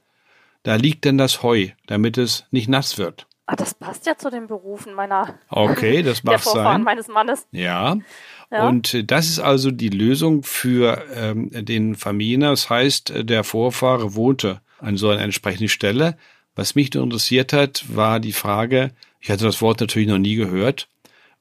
da 0.63 0.77
liegt 0.77 1.05
dann 1.05 1.19
das 1.19 1.43
Heu, 1.43 1.69
damit 1.87 2.17
es 2.17 2.47
nicht 2.51 2.69
nass 2.69 2.97
wird. 2.97 3.27
Ah, 3.45 3.57
das 3.57 3.75
passt 3.75 4.07
ja 4.07 4.17
zu 4.17 4.31
den 4.31 4.47
Berufen 4.47 4.95
meiner. 4.95 5.39
Okay, 5.51 6.03
das 6.03 6.25
mag 6.25 6.41
sein. 6.41 6.83
meines 6.83 7.09
Mannes. 7.09 7.47
Ja. 7.53 7.99
ja. 8.51 8.67
Und 8.67 9.11
das 9.11 9.29
ist 9.29 9.39
also 9.39 9.71
die 9.71 9.91
Lösung 9.91 10.45
für 10.45 11.05
ähm, 11.15 11.51
den 11.53 11.95
Vermiener. 11.95 12.51
Das 12.51 12.71
heißt, 12.71 13.13
der 13.17 13.45
Vorfahre 13.45 14.15
wohnte 14.15 14.63
an 14.79 14.97
so 14.97 15.11
einer 15.11 15.21
entsprechenden 15.21 15.69
Stelle. 15.69 16.17
Was 16.57 16.75
mich 16.75 16.95
nur 16.95 17.05
interessiert 17.05 17.53
hat, 17.53 17.85
war 17.95 18.19
die 18.19 18.33
Frage, 18.33 18.93
ich 19.21 19.31
hatte 19.31 19.45
das 19.45 19.61
Wort 19.61 19.81
natürlich 19.81 20.09
noch 20.09 20.19
nie 20.19 20.37
gehört 20.37 20.89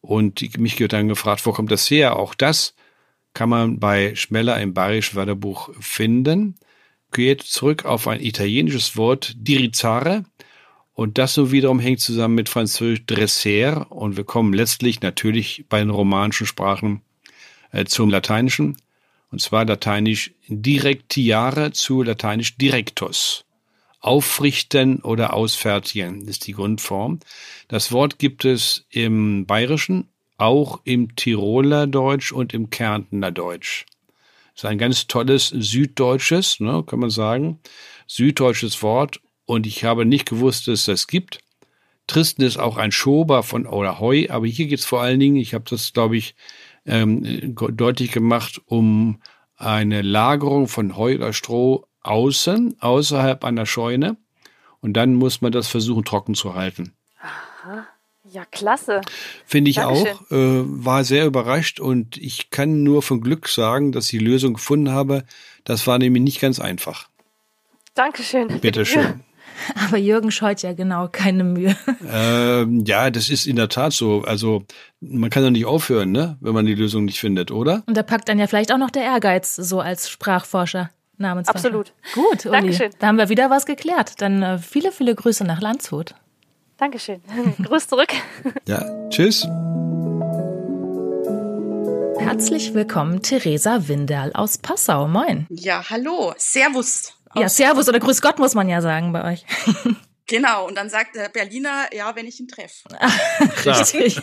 und 0.04 0.58
mich 0.60 0.76
dann 0.76 1.08
gefragt, 1.08 1.46
wo 1.46 1.54
kommt 1.54 1.72
das 1.72 1.90
her? 1.90 2.18
Auch 2.18 2.36
das 2.36 2.76
kann 3.34 3.48
man 3.48 3.80
bei 3.80 4.14
Schmeller 4.16 4.60
im 4.62 4.74
Bayerischen 4.74 5.16
Wörterbuch 5.16 5.70
finden. 5.80 6.56
Geht 7.14 7.42
zurück 7.42 7.86
auf 7.86 8.08
ein 8.08 8.20
italienisches 8.20 8.98
Wort 8.98 9.34
dirizare 9.38 10.26
und 10.92 11.18
das 11.18 11.34
so 11.34 11.54
wiederum 11.54 11.80
hängt 11.80 12.02
zusammen 12.02 12.36
mit 12.36 12.50
Französisch 12.50 13.06
dresser 13.06 13.90
und 13.92 14.18
wir 14.18 14.26
kommen 14.26 14.54
letztlich 14.54 15.02
natürlich 15.02 15.66
bei 15.70 15.80
den 15.80 15.90
romanischen 15.90 16.48
Sprachen 16.48 17.02
äh, 17.72 17.86
zum 17.86 18.10
Lateinischen 18.10 18.76
und 19.32 19.40
zwar 19.40 19.64
lateinisch 19.64 20.32
directiare 20.50 21.72
zu 21.72 22.04
lateinisch 22.04 22.58
directus. 22.58 23.46
Aufrichten 24.04 25.00
oder 25.00 25.34
ausfertigen 25.34 26.28
ist 26.28 26.46
die 26.46 26.52
Grundform. 26.52 27.20
Das 27.70 27.94
Wort 27.94 28.20
gibt 28.20 28.44
es 28.44 28.86
im 28.90 29.46
Bayerischen, 29.46 30.10
auch 30.38 30.82
im 30.84 31.16
Tiroler 31.16 31.88
Deutsch 31.88 32.34
und 32.34 32.54
im 32.54 32.70
Kärntner 32.70 33.32
Deutsch. 33.32 33.86
Das 34.54 34.66
ist 34.66 34.70
ein 34.70 34.78
ganz 34.78 35.08
tolles 35.08 35.48
süddeutsches, 35.48 36.60
ne, 36.60 36.84
kann 36.86 37.00
man 37.00 37.10
sagen, 37.10 37.60
süddeutsches 38.06 38.84
Wort 38.84 39.22
und 39.46 39.66
ich 39.66 39.86
habe 39.86 40.06
nicht 40.06 40.28
gewusst, 40.28 40.68
dass 40.68 40.82
es 40.82 40.86
das 40.86 41.08
gibt. 41.08 41.40
Tristen 42.06 42.42
ist 42.42 42.58
auch 42.58 42.76
ein 42.76 42.92
Schober 42.92 43.42
von 43.42 43.66
oder 43.66 44.02
Heu, 44.02 44.26
aber 44.30 44.46
hier 44.48 44.68
geht 44.68 44.80
es 44.80 44.86
vor 44.86 45.02
allen 45.02 45.22
Dingen, 45.22 45.38
ich 45.38 45.54
habe 45.54 45.64
das, 45.70 45.94
glaube 45.94 46.18
ich, 46.18 46.36
ähm, 46.86 47.56
deutlich 47.56 48.12
gemacht, 48.12 48.62
um 48.66 49.22
eine 49.56 50.02
Lagerung 50.02 50.68
von 50.68 50.98
Heu 50.98 51.16
oder 51.16 51.32
Stroh 51.32 51.86
außen, 52.04 52.78
außerhalb 52.80 53.44
einer 53.44 53.66
Scheune. 53.66 54.18
Und 54.82 54.94
dann 54.94 55.14
muss 55.14 55.42
man 55.42 55.52
das 55.52 55.68
versuchen, 55.68 56.04
trocken 56.04 56.36
zu 56.36 56.56
halten. 56.56 56.94
Aha. 57.22 57.88
Ja, 58.30 58.46
klasse. 58.46 59.02
Finde 59.46 59.70
ich 59.70 59.78
Dankeschön. 59.78 60.14
auch. 60.14 60.32
Äh, 60.32 60.86
war 60.86 61.04
sehr 61.04 61.26
überrascht 61.26 61.80
und 61.80 62.18
ich 62.18 62.50
kann 62.50 62.84
nur 62.84 63.02
von 63.02 63.22
Glück 63.22 63.48
sagen, 63.48 63.92
dass 63.92 64.06
ich 64.06 64.20
die 64.20 64.26
Lösung 64.26 64.56
gefunden 64.56 64.92
habe. 64.92 65.24
Das 65.66 65.88
war 65.88 66.00
nämlich 66.00 66.24
nicht 66.24 66.42
ganz 66.42 66.60
einfach. 66.60 67.10
Dankeschön. 67.94 68.60
Bitteschön. 68.60 69.22
Aber 69.88 69.98
Jürgen 69.98 70.32
scheut 70.32 70.64
ja 70.64 70.74
genau 70.74 71.08
keine 71.08 71.44
Mühe. 71.44 71.78
Ähm, 72.12 72.84
ja, 72.86 73.12
das 73.12 73.30
ist 73.30 73.46
in 73.46 73.56
der 73.56 73.70
Tat 73.70 73.94
so. 73.94 74.24
Also 74.24 74.66
man 75.00 75.30
kann 75.30 75.44
doch 75.44 75.52
nicht 75.52 75.66
aufhören, 75.66 76.12
ne, 76.12 76.38
wenn 76.42 76.54
man 76.54 76.66
die 76.66 76.76
Lösung 76.76 77.06
nicht 77.06 77.20
findet, 77.20 77.52
oder? 77.52 77.84
Und 77.86 77.96
da 77.96 78.04
packt 78.04 78.30
dann 78.30 78.40
ja 78.40 78.48
vielleicht 78.48 78.72
auch 78.74 78.78
noch 78.78 78.90
der 78.90 79.04
Ehrgeiz 79.04 79.56
so 79.56 79.80
als 79.80 80.10
Sprachforscher. 80.10 80.90
Namensforscher. 81.18 81.66
Absolut. 81.68 81.94
Gut, 82.14 82.46
Uli. 82.46 82.52
Dankeschön. 82.52 82.92
Da 83.00 83.08
haben 83.08 83.18
wir 83.18 83.30
wieder 83.30 83.50
was 83.50 83.66
geklärt. 83.66 84.22
Dann 84.22 84.42
äh, 84.42 84.58
viele, 84.58 84.92
viele 84.92 85.16
Grüße 85.16 85.44
nach 85.44 85.62
Landshut. 85.62 86.16
Dankeschön. 86.78 87.22
Gruß 87.64 87.88
zurück. 87.88 88.10
Ja, 88.68 89.10
tschüss. 89.10 89.48
Herzlich 92.18 92.74
willkommen, 92.74 93.22
Theresa 93.22 93.88
Winderl 93.88 94.32
aus 94.34 94.58
Passau. 94.58 95.08
Moin. 95.08 95.46
Ja, 95.50 95.84
hallo. 95.90 96.34
Servus. 96.38 97.14
Ja, 97.36 97.50
Servus 97.50 97.90
oder 97.90 98.00
Grüß 98.00 98.22
Gott 98.22 98.40
muss 98.40 98.56
man 98.56 98.70
ja 98.70 98.82
sagen 98.82 99.12
bei 99.14 99.34
euch. 99.34 99.46
Genau, 100.26 100.68
und 100.68 100.76
dann 100.76 100.90
sagt 100.90 101.18
der 101.18 101.28
Berliner, 101.28 101.94
ja, 101.94 102.16
wenn 102.16 102.26
ich 102.26 102.40
ihn 102.40 102.48
treffe. 102.48 102.88
Richtig. 103.66 104.22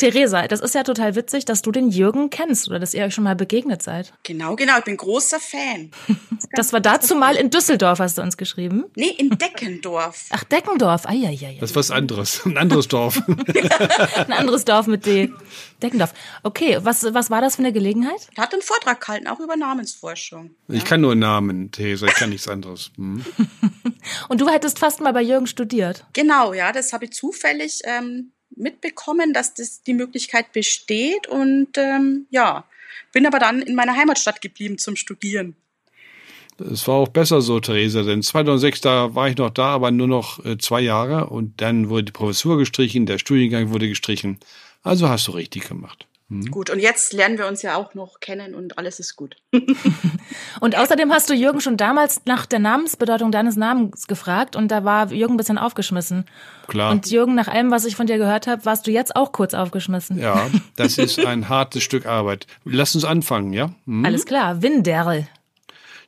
Theresa, 0.00 0.48
das 0.48 0.60
ist 0.60 0.74
ja 0.74 0.82
total 0.82 1.14
witzig, 1.14 1.44
dass 1.44 1.60
du 1.60 1.70
den 1.70 1.90
Jürgen 1.90 2.30
kennst 2.30 2.68
oder 2.68 2.78
dass 2.78 2.94
ihr 2.94 3.04
euch 3.04 3.14
schon 3.14 3.24
mal 3.24 3.36
begegnet 3.36 3.82
seid. 3.82 4.14
Genau, 4.22 4.56
genau, 4.56 4.78
ich 4.78 4.84
bin 4.84 4.96
großer 4.96 5.38
Fan. 5.38 5.90
Das, 6.08 6.48
das 6.52 6.72
war 6.72 6.80
dazu 6.80 7.14
mal 7.14 7.36
in 7.36 7.50
Düsseldorf, 7.50 7.98
hast 7.98 8.16
du 8.16 8.22
uns 8.22 8.38
geschrieben? 8.38 8.86
Nee, 8.96 9.10
in 9.18 9.28
Deckendorf. 9.28 10.24
Ach, 10.30 10.42
Deckendorf, 10.44 11.04
ah, 11.04 11.12
ja, 11.12 11.28
ja, 11.28 11.50
ja. 11.50 11.60
Das 11.60 11.72
ist 11.72 11.76
was 11.76 11.90
anderes, 11.90 12.46
ein 12.46 12.56
anderes 12.56 12.88
Dorf. 12.88 13.22
ein 14.16 14.32
anderes 14.32 14.64
Dorf 14.64 14.86
mit 14.86 15.04
D. 15.04 15.30
Deckendorf. 15.82 16.14
Okay, 16.44 16.78
was, 16.80 17.04
was 17.12 17.28
war 17.30 17.42
das 17.42 17.56
für 17.56 17.62
eine 17.62 17.74
Gelegenheit? 17.74 18.28
Er 18.36 18.44
hat 18.44 18.54
einen 18.54 18.62
Vortrag 18.62 19.02
gehalten, 19.02 19.26
auch 19.26 19.38
über 19.38 19.56
Namensforschung. 19.56 20.54
Ich 20.68 20.78
ja. 20.78 20.88
kann 20.88 21.02
nur 21.02 21.14
Namen, 21.14 21.72
Theresa, 21.72 22.06
ich 22.06 22.14
kann 22.14 22.30
nichts 22.30 22.48
anderes. 22.48 22.90
Hm. 22.96 23.22
Und 24.30 24.40
du 24.40 24.48
hättest 24.48 24.78
fast 24.78 25.02
mal 25.02 25.12
bei 25.12 25.20
Jürgen 25.20 25.46
studiert. 25.46 26.06
Genau, 26.14 26.54
ja, 26.54 26.72
das 26.72 26.94
habe 26.94 27.04
ich 27.04 27.12
zufällig 27.12 27.80
ähm, 27.84 28.32
mitbekommen, 28.60 29.32
dass 29.32 29.54
das 29.54 29.82
die 29.82 29.94
Möglichkeit 29.94 30.52
besteht 30.52 31.26
und 31.26 31.76
ähm, 31.76 32.26
ja, 32.30 32.64
bin 33.12 33.26
aber 33.26 33.38
dann 33.38 33.62
in 33.62 33.74
meiner 33.74 33.96
Heimatstadt 33.96 34.40
geblieben 34.40 34.78
zum 34.78 34.96
Studieren. 34.96 35.56
Es 36.58 36.86
war 36.86 36.96
auch 36.96 37.08
besser 37.08 37.40
so, 37.40 37.58
Theresa, 37.58 38.02
denn 38.02 38.22
2006, 38.22 38.82
da 38.82 39.14
war 39.14 39.28
ich 39.28 39.36
noch 39.38 39.50
da, 39.50 39.68
aber 39.68 39.90
nur 39.90 40.06
noch 40.06 40.44
äh, 40.44 40.58
zwei 40.58 40.82
Jahre 40.82 41.26
und 41.26 41.60
dann 41.60 41.88
wurde 41.88 42.04
die 42.04 42.12
Professur 42.12 42.58
gestrichen, 42.58 43.06
der 43.06 43.18
Studiengang 43.18 43.70
wurde 43.70 43.88
gestrichen. 43.88 44.38
Also 44.82 45.08
hast 45.08 45.26
du 45.28 45.32
richtig 45.32 45.68
gemacht. 45.68 46.06
Mhm. 46.30 46.46
Gut, 46.52 46.70
und 46.70 46.78
jetzt 46.78 47.12
lernen 47.12 47.38
wir 47.38 47.48
uns 47.48 47.60
ja 47.62 47.74
auch 47.74 47.94
noch 47.94 48.20
kennen 48.20 48.54
und 48.54 48.78
alles 48.78 49.00
ist 49.00 49.16
gut. 49.16 49.34
und 50.60 50.78
außerdem 50.78 51.12
hast 51.12 51.28
du 51.28 51.34
Jürgen 51.34 51.60
schon 51.60 51.76
damals 51.76 52.22
nach 52.24 52.46
der 52.46 52.60
Namensbedeutung 52.60 53.32
deines 53.32 53.56
Namens 53.56 54.06
gefragt 54.06 54.54
und 54.54 54.68
da 54.68 54.84
war 54.84 55.12
Jürgen 55.12 55.34
ein 55.34 55.36
bisschen 55.36 55.58
aufgeschmissen. 55.58 56.26
Klar. 56.68 56.92
Und 56.92 57.10
Jürgen, 57.10 57.34
nach 57.34 57.48
allem, 57.48 57.72
was 57.72 57.84
ich 57.84 57.96
von 57.96 58.06
dir 58.06 58.16
gehört 58.16 58.46
habe, 58.46 58.64
warst 58.64 58.86
du 58.86 58.92
jetzt 58.92 59.16
auch 59.16 59.32
kurz 59.32 59.54
aufgeschmissen. 59.54 60.20
Ja, 60.20 60.48
das 60.76 60.98
ist 60.98 61.18
ein 61.26 61.48
hartes 61.48 61.82
Stück 61.82 62.06
Arbeit. 62.06 62.46
Lass 62.64 62.94
uns 62.94 63.04
anfangen, 63.04 63.52
ja? 63.52 63.74
Mhm. 63.84 64.06
Alles 64.06 64.24
klar, 64.24 64.62
Winderl. 64.62 65.26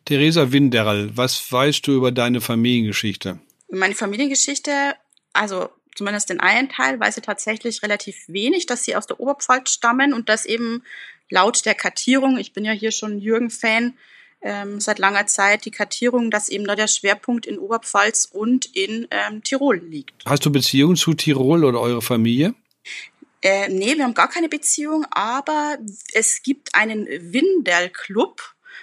Theresa 0.05 0.53
Winderl, 0.53 1.11
was 1.17 1.51
weißt 1.51 1.85
du 1.85 1.97
über 1.97 2.13
deine 2.13 2.41
Familiengeschichte? 2.41 3.41
Meine 3.71 3.95
Familiengeschichte, 3.97 4.95
also 5.33 5.69
zumindest 5.95 6.31
den 6.31 6.41
einen 6.41 6.69
Teil, 6.69 6.99
weiß 6.99 7.17
ich 7.19 7.25
tatsächlich 7.25 7.83
relativ 7.83 8.17
wenig, 8.29 8.67
dass 8.67 8.85
sie 8.85 8.97
aus 8.97 9.07
der 9.07 9.21
Oberpfalz 9.21 9.71
stammen 9.71 10.13
und 10.13 10.29
dass 10.29 10.45
eben 10.45 10.83
laut 11.31 11.65
der 11.65 11.75
Kartierung, 11.75 12.39
ich 12.39 12.53
bin 12.53 12.65
ja 12.65 12.73
hier 12.73 12.93
schon 12.93 13.19
Jürgen-Fan, 13.19 13.95
ähm, 14.43 14.81
seit 14.81 14.99
langer 14.99 15.27
Zeit 15.27 15.65
die 15.65 15.71
Kartierung, 15.71 16.31
dass 16.31 16.49
eben 16.49 16.67
da 16.67 16.75
der 16.75 16.89
Schwerpunkt 16.89 17.47
in 17.47 17.59
Oberpfalz 17.59 18.29
und 18.31 18.67
in 18.67 19.07
ähm, 19.11 19.43
Tirol 19.43 19.79
liegt. 19.79 20.25
Hast 20.27 20.45
du 20.45 20.51
Beziehungen 20.51 20.97
zu 20.97 21.15
Tirol 21.15 21.65
oder 21.65 21.81
eure 21.81 22.03
Familie? 22.03 22.55
Äh, 23.41 23.69
nee, 23.69 23.97
wir 23.97 24.05
haben 24.05 24.15
gar 24.15 24.29
keine 24.29 24.49
Beziehung, 24.49 25.07
aber 25.11 25.79
es 26.13 26.43
gibt 26.43 26.75
einen 26.75 27.07
Winderl-Club. 27.07 28.41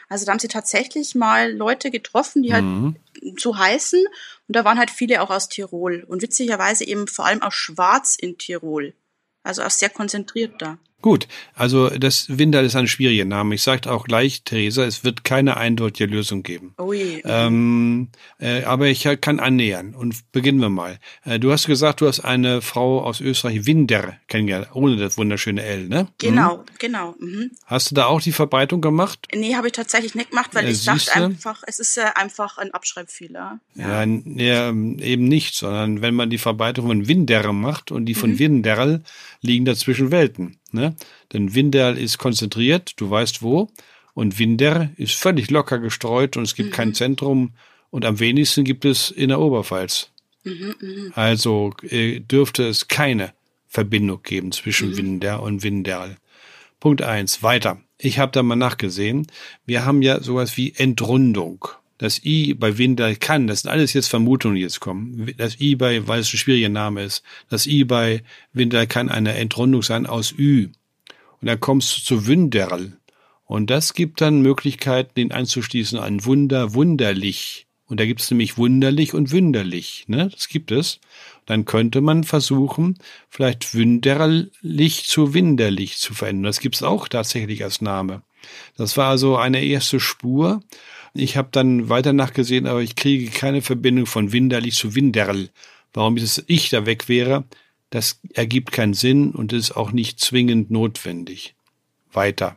Also 0.07 0.25
da 0.25 0.31
haben 0.31 0.39
sie 0.39 0.47
tatsächlich 0.47 1.15
mal 1.15 1.51
Leute 1.51 1.91
getroffen, 1.91 2.43
die 2.43 2.53
halt 2.53 2.63
mhm. 2.63 2.95
so 3.37 3.57
heißen 3.57 4.03
und 4.49 4.55
da 4.55 4.65
waren 4.65 4.79
halt 4.79 4.89
viele 4.89 5.21
auch 5.21 5.29
aus 5.29 5.47
Tirol 5.47 6.03
und 6.07 6.23
witzigerweise 6.23 6.83
eben 6.83 7.07
vor 7.07 7.27
allem 7.27 7.43
auch 7.43 7.51
schwarz 7.51 8.15
in 8.15 8.39
Tirol. 8.39 8.95
Also 9.43 9.61
auch 9.61 9.69
sehr 9.69 9.91
konzentriert 9.91 10.59
da. 10.59 10.79
Gut, 11.01 11.27
also 11.53 11.89
das 11.89 12.37
Windal 12.37 12.65
ist 12.65 12.75
ein 12.75 12.87
schwieriger 12.87 13.23
Name. 13.23 13.55
Ich 13.55 13.61
sage 13.61 13.89
auch 13.89 14.03
gleich, 14.03 14.43
Theresa, 14.43 14.83
es 14.83 15.05
wird 15.05 15.23
keine 15.23 15.55
eindeutige 15.55 16.13
Lösung 16.13 16.43
geben. 16.43 16.73
Ui. 16.77 17.21
Ähm, 17.23 18.09
äh, 18.37 18.63
aber 18.63 18.87
ich 18.87 19.07
kann 19.21 19.39
annähern 19.39 19.95
und 19.95 20.31
beginnen 20.33 20.59
wir 20.59 20.69
mal. 20.69 20.99
Äh, 21.23 21.39
du 21.39 21.53
hast 21.53 21.67
gesagt, 21.67 22.01
du 22.01 22.07
hast 22.07 22.19
eine 22.19 22.61
Frau 22.61 23.01
aus 23.01 23.21
Österreich, 23.21 23.65
Winder, 23.65 24.17
kennengelernt, 24.27 24.69
ohne 24.73 24.97
das 24.97 25.17
wunderschöne 25.17 25.63
L, 25.63 25.87
ne? 25.87 26.07
Genau, 26.17 26.57
mhm. 26.57 26.63
genau. 26.79 27.15
Mhm. 27.19 27.51
Hast 27.65 27.91
du 27.91 27.95
da 27.95 28.07
auch 28.07 28.21
die 28.21 28.33
Verbreitung 28.33 28.81
gemacht? 28.81 29.27
Nee, 29.33 29.55
habe 29.55 29.67
ich 29.67 29.73
tatsächlich 29.73 30.15
nicht 30.15 30.31
gemacht, 30.31 30.53
weil 30.53 30.65
äh, 30.65 30.71
ich 30.71 30.83
dachte 30.83 31.13
einfach, 31.13 31.63
es 31.65 31.79
ist 31.79 31.97
äh, 31.97 32.07
einfach 32.15 32.57
ein 32.57 32.73
Abschreibfehler. 32.73 33.59
Ja. 33.75 34.03
ja, 34.03 34.19
ja, 34.35 34.69
eben 34.69 35.23
nicht, 35.23 35.55
sondern 35.55 36.01
wenn 36.01 36.13
man 36.13 36.29
die 36.29 36.37
Verbreitung 36.37 36.87
von 36.87 37.07
Winder 37.07 37.53
macht 37.53 37.91
und 37.91 38.05
die 38.05 38.15
von 38.15 38.31
mhm. 38.31 38.39
Winderl 38.39 39.03
liegen 39.41 39.65
dazwischen 39.65 40.11
Welten. 40.11 40.58
Ne? 40.73 40.95
Denn 41.33 41.53
Winderl 41.55 41.97
ist 41.97 42.17
konzentriert, 42.17 42.93
du 42.97 43.09
weißt 43.09 43.41
wo, 43.41 43.69
und 44.13 44.39
Winder 44.39 44.89
ist 44.97 45.15
völlig 45.15 45.49
locker 45.49 45.79
gestreut 45.79 46.37
und 46.37 46.43
es 46.43 46.55
gibt 46.55 46.69
mhm. 46.69 46.73
kein 46.73 46.93
Zentrum 46.93 47.53
und 47.89 48.05
am 48.05 48.19
wenigsten 48.19 48.63
gibt 48.63 48.85
es 48.85 49.11
in 49.11 49.29
der 49.29 49.39
Oberpfalz. 49.39 50.11
Mhm, 50.43 50.75
mh. 50.79 51.11
Also 51.15 51.73
äh, 51.89 52.19
dürfte 52.19 52.67
es 52.67 52.87
keine 52.87 53.33
Verbindung 53.67 54.21
geben 54.23 54.51
zwischen 54.51 54.89
mhm. 54.89 54.97
Winder 54.97 55.43
und 55.43 55.63
Winderl. 55.63 56.17
Punkt 56.79 57.01
eins. 57.01 57.43
Weiter. 57.43 57.81
Ich 57.97 58.19
habe 58.19 58.31
da 58.31 58.41
mal 58.41 58.55
nachgesehen. 58.55 59.27
Wir 59.65 59.85
haben 59.85 60.01
ja 60.01 60.21
sowas 60.21 60.55
wie 60.55 60.73
Entrundung. 60.75 61.65
Das 61.99 62.23
I 62.23 62.53
bei 62.53 62.77
Winder 62.77 63.13
kann, 63.13 63.45
das 63.45 63.61
sind 63.61 63.69
alles 63.69 63.93
jetzt 63.93 64.07
Vermutungen, 64.07 64.55
die 64.55 64.61
jetzt 64.61 64.79
kommen. 64.79 65.31
Das 65.37 65.59
I 65.59 65.75
bei, 65.75 66.07
weil 66.07 66.21
es 66.21 66.33
ein 66.33 66.37
schwieriger 66.37 66.69
Name 66.69 67.03
ist, 67.03 67.23
das 67.49 67.67
I 67.67 67.83
bei 67.83 68.23
Winder 68.53 68.87
kann 68.87 69.09
eine 69.09 69.35
Entrundung 69.35 69.83
sein 69.83 70.07
aus 70.07 70.33
Ü. 70.35 70.69
Und 71.41 71.47
dann 71.47 71.59
kommst 71.59 71.97
du 71.97 72.01
zu 72.01 72.25
Wünderl. 72.25 72.97
Und 73.45 73.69
das 73.69 73.93
gibt 73.93 74.21
dann 74.21 74.41
Möglichkeiten, 74.41 75.11
den 75.15 75.31
einzuschließen 75.31 75.99
an 75.99 76.23
Wunder, 76.23 76.73
wunderlich. 76.73 77.67
Und 77.87 77.99
da 77.99 78.05
gibt 78.05 78.21
es 78.21 78.29
nämlich 78.31 78.57
wunderlich 78.57 79.13
und 79.13 79.31
wunderlich. 79.33 80.05
Ne? 80.07 80.29
Das 80.29 80.47
gibt 80.47 80.71
es. 80.71 80.99
Dann 81.47 81.65
könnte 81.65 81.99
man 81.99 82.23
versuchen, 82.23 82.97
vielleicht 83.29 83.73
wunderlich 83.73 85.05
zu 85.05 85.33
winderlich 85.33 85.97
zu 85.97 86.13
verändern. 86.13 86.43
Das 86.43 86.59
gibt 86.59 86.75
es 86.75 86.83
auch 86.83 87.07
tatsächlich 87.07 87.63
als 87.63 87.81
Name. 87.81 88.21
Das 88.77 88.95
war 88.95 89.09
also 89.09 89.35
eine 89.35 89.63
erste 89.63 89.99
Spur. 89.99 90.61
Ich 91.13 91.37
habe 91.37 91.49
dann 91.51 91.89
weiter 91.89 92.13
nachgesehen, 92.13 92.67
aber 92.67 92.81
ich 92.81 92.95
kriege 92.95 93.31
keine 93.31 93.61
Verbindung 93.61 94.05
von 94.05 94.31
Winderlich 94.31 94.75
zu 94.75 94.95
Winderl. 94.95 95.49
Warum 95.93 96.15
dieses 96.15 96.43
Ich 96.47 96.69
da 96.69 96.85
weg 96.85 97.09
wäre, 97.09 97.45
das 97.89 98.19
ergibt 98.33 98.71
keinen 98.71 98.93
Sinn 98.93 99.31
und 99.31 99.53
ist 99.53 99.71
auch 99.71 99.91
nicht 99.91 100.19
zwingend 100.19 100.69
notwendig. 100.71 101.55
Weiter. 102.11 102.55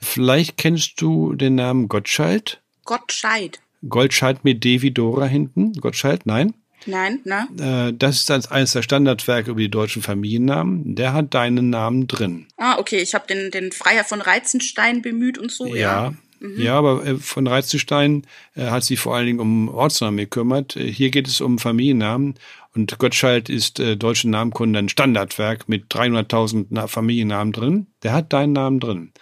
Vielleicht 0.00 0.56
kennst 0.56 1.00
du 1.00 1.34
den 1.34 1.56
Namen 1.56 1.88
Gottschalk? 1.88 2.58
Gottschalk. 2.84 3.58
Goldschalk 3.88 4.44
mit 4.44 4.64
D 4.64 4.82
wie 4.82 4.90
Dora 4.90 5.26
hinten? 5.26 5.72
Gottschalk? 5.74 6.26
Nein? 6.26 6.54
Nein, 6.86 7.20
ne? 7.24 7.48
Äh, 7.90 7.96
das 7.96 8.16
ist 8.16 8.52
eines 8.52 8.72
der 8.72 8.82
Standardwerke 8.82 9.50
über 9.50 9.60
die 9.60 9.70
deutschen 9.70 10.02
Familiennamen. 10.02 10.94
Der 10.94 11.12
hat 11.12 11.34
deinen 11.34 11.70
Namen 11.70 12.06
drin. 12.06 12.46
Ah, 12.56 12.78
okay. 12.78 12.98
Ich 12.98 13.14
habe 13.14 13.26
den, 13.26 13.50
den 13.50 13.72
Freier 13.72 14.04
von 14.04 14.20
Reizenstein 14.20 15.02
bemüht 15.02 15.36
und 15.38 15.50
so. 15.50 15.66
Ja, 15.66 15.74
ja. 15.74 16.14
Mhm. 16.40 16.60
Ja, 16.60 16.78
aber 16.78 17.04
äh, 17.04 17.16
von 17.16 17.46
Reizenstein 17.46 18.22
äh, 18.54 18.66
hat 18.66 18.84
sich 18.84 18.98
vor 18.98 19.14
allen 19.14 19.26
Dingen 19.26 19.40
um 19.40 19.68
Ortsnamen 19.68 20.18
gekümmert. 20.18 20.76
Äh, 20.76 20.90
hier 20.90 21.10
geht 21.10 21.28
es 21.28 21.40
um 21.40 21.58
Familiennamen 21.58 22.34
und 22.74 22.98
Gottschalk 22.98 23.48
ist 23.48 23.80
äh, 23.80 23.96
deutschen 23.96 24.30
Namenkunde 24.30 24.78
ein 24.78 24.88
Standardwerk 24.88 25.68
mit 25.68 25.86
300.000 25.92 26.86
Familiennamen 26.88 27.52
drin. 27.52 27.86
Der 28.02 28.12
hat 28.12 28.32
deinen 28.32 28.52
Namen 28.52 28.80
drin. 28.80 29.12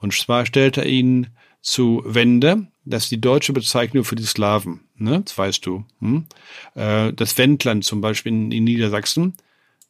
Und 0.00 0.12
zwar 0.12 0.46
stellt 0.46 0.76
er 0.76 0.86
ihn 0.86 1.28
zu 1.62 2.02
Wende, 2.04 2.66
das 2.84 3.04
ist 3.04 3.12
die 3.12 3.20
deutsche 3.20 3.52
Bezeichnung 3.54 4.04
für 4.04 4.16
die 4.16 4.24
Slawen, 4.24 4.80
ne? 4.96 5.22
das 5.24 5.38
weißt 5.38 5.64
du. 5.64 5.84
Hm? 6.00 6.26
Äh, 6.74 7.12
das 7.14 7.38
Wendland 7.38 7.84
zum 7.84 8.00
Beispiel 8.00 8.32
in, 8.32 8.52
in 8.52 8.64
Niedersachsen, 8.64 9.34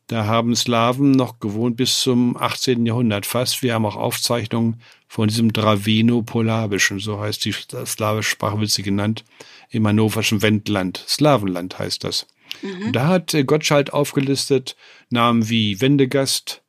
da 0.07 0.27
haben 0.27 0.55
Slawen 0.55 1.13
noch 1.13 1.41
gewohnt 1.41 1.77
bis 1.77 2.01
zum 2.01 2.37
18. 2.37 2.85
Jahrhundert 2.85 3.25
fast. 3.25 3.63
Wir 3.63 3.75
haben 3.75 3.87
auch 3.87 3.97
Aufzeichnungen 3.97 4.81
von 5.09 5.29
diesem 5.29 5.53
Draveno-Polabischen, 5.53 6.99
so 6.99 7.21
heißt 7.21 7.45
die 7.45 7.53
slawische 7.53 8.31
Sprache, 8.31 8.61
wird 8.61 8.71
sie 8.71 8.83
genannt, 8.83 9.25
im 9.71 9.87
hannoverschen 9.87 10.43
Wendland. 10.43 11.03
Slawenland 11.09 11.79
heißt 11.79 12.05
das. 12.05 12.27
Mhm. 12.63 12.93
Da 12.93 13.07
hat 13.09 13.33
äh, 13.33 13.45
Gottschalk 13.45 13.93
aufgelistet 13.95 14.77
Namen 15.09 15.49
wie 15.49 15.81
Wendegast, 15.81 16.63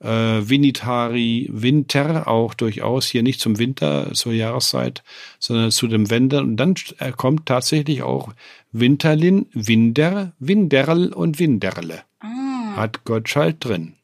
äh, 0.00 0.08
Vinitari, 0.08 1.48
Winter, 1.52 2.26
auch 2.26 2.54
durchaus 2.54 3.06
hier 3.06 3.22
nicht 3.22 3.40
zum 3.40 3.58
Winter, 3.58 4.12
zur 4.12 4.32
Jahreszeit, 4.32 5.04
sondern 5.38 5.70
zu 5.70 5.86
dem 5.86 6.10
Wender. 6.10 6.40
Und 6.40 6.56
dann 6.56 6.74
äh, 6.98 7.12
kommt 7.12 7.46
tatsächlich 7.46 8.02
auch 8.02 8.32
Winterlin, 8.72 9.46
Winder, 9.52 10.32
Winderl 10.40 11.12
und 11.12 11.38
Winderle. 11.38 12.02
Ah. 12.20 12.41
Hat 12.76 13.04
Gottschalk 13.04 13.60
drin. 13.60 13.94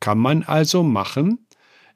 Kann 0.00 0.18
man 0.18 0.42
also 0.44 0.82
machen 0.82 1.38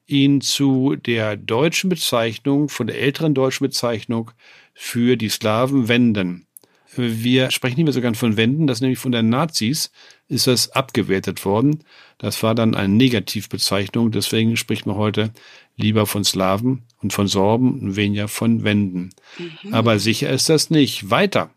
ihn 0.07 0.41
zu 0.41 0.97
der 0.97 1.37
deutschen 1.37 1.89
Bezeichnung, 1.89 2.69
von 2.69 2.87
der 2.87 3.01
älteren 3.01 3.35
deutschen 3.35 3.65
Bezeichnung 3.65 4.31
für 4.75 5.17
die 5.17 5.29
Slawen 5.29 5.89
wenden. 5.89 6.47
Wir 6.95 7.51
sprechen 7.51 7.77
nicht 7.77 7.85
mehr 7.85 7.93
so 7.95 8.03
gern 8.03 8.15
von 8.15 8.37
Wenden, 8.37 8.67
das 8.67 8.83
nämlich 8.83 8.99
von 8.99 9.13
den 9.13 9.31
Nazis 9.31 9.91
ist 10.29 10.47
das 10.47 10.71
abgewertet 10.73 11.45
worden. 11.45 11.85
Das 12.19 12.43
war 12.43 12.55
dann 12.55 12.75
eine 12.75 12.93
Negativbezeichnung, 12.93 14.11
deswegen 14.11 14.57
spricht 14.59 14.85
man 14.85 14.97
heute 14.97 15.33
lieber 15.77 16.07
von 16.07 16.23
Slawen 16.25 16.83
und 17.01 17.15
von 17.15 17.29
Sorben 17.29 17.81
und 17.81 17.97
weniger 17.97 18.29
von 18.29 18.63
Wenden. 18.63 19.11
Mhm. 19.39 19.73
Aber 19.73 19.99
sicher 19.99 20.29
ist 20.31 20.51
das 20.51 20.69
nicht. 20.69 21.11
Weiter. 21.11 21.51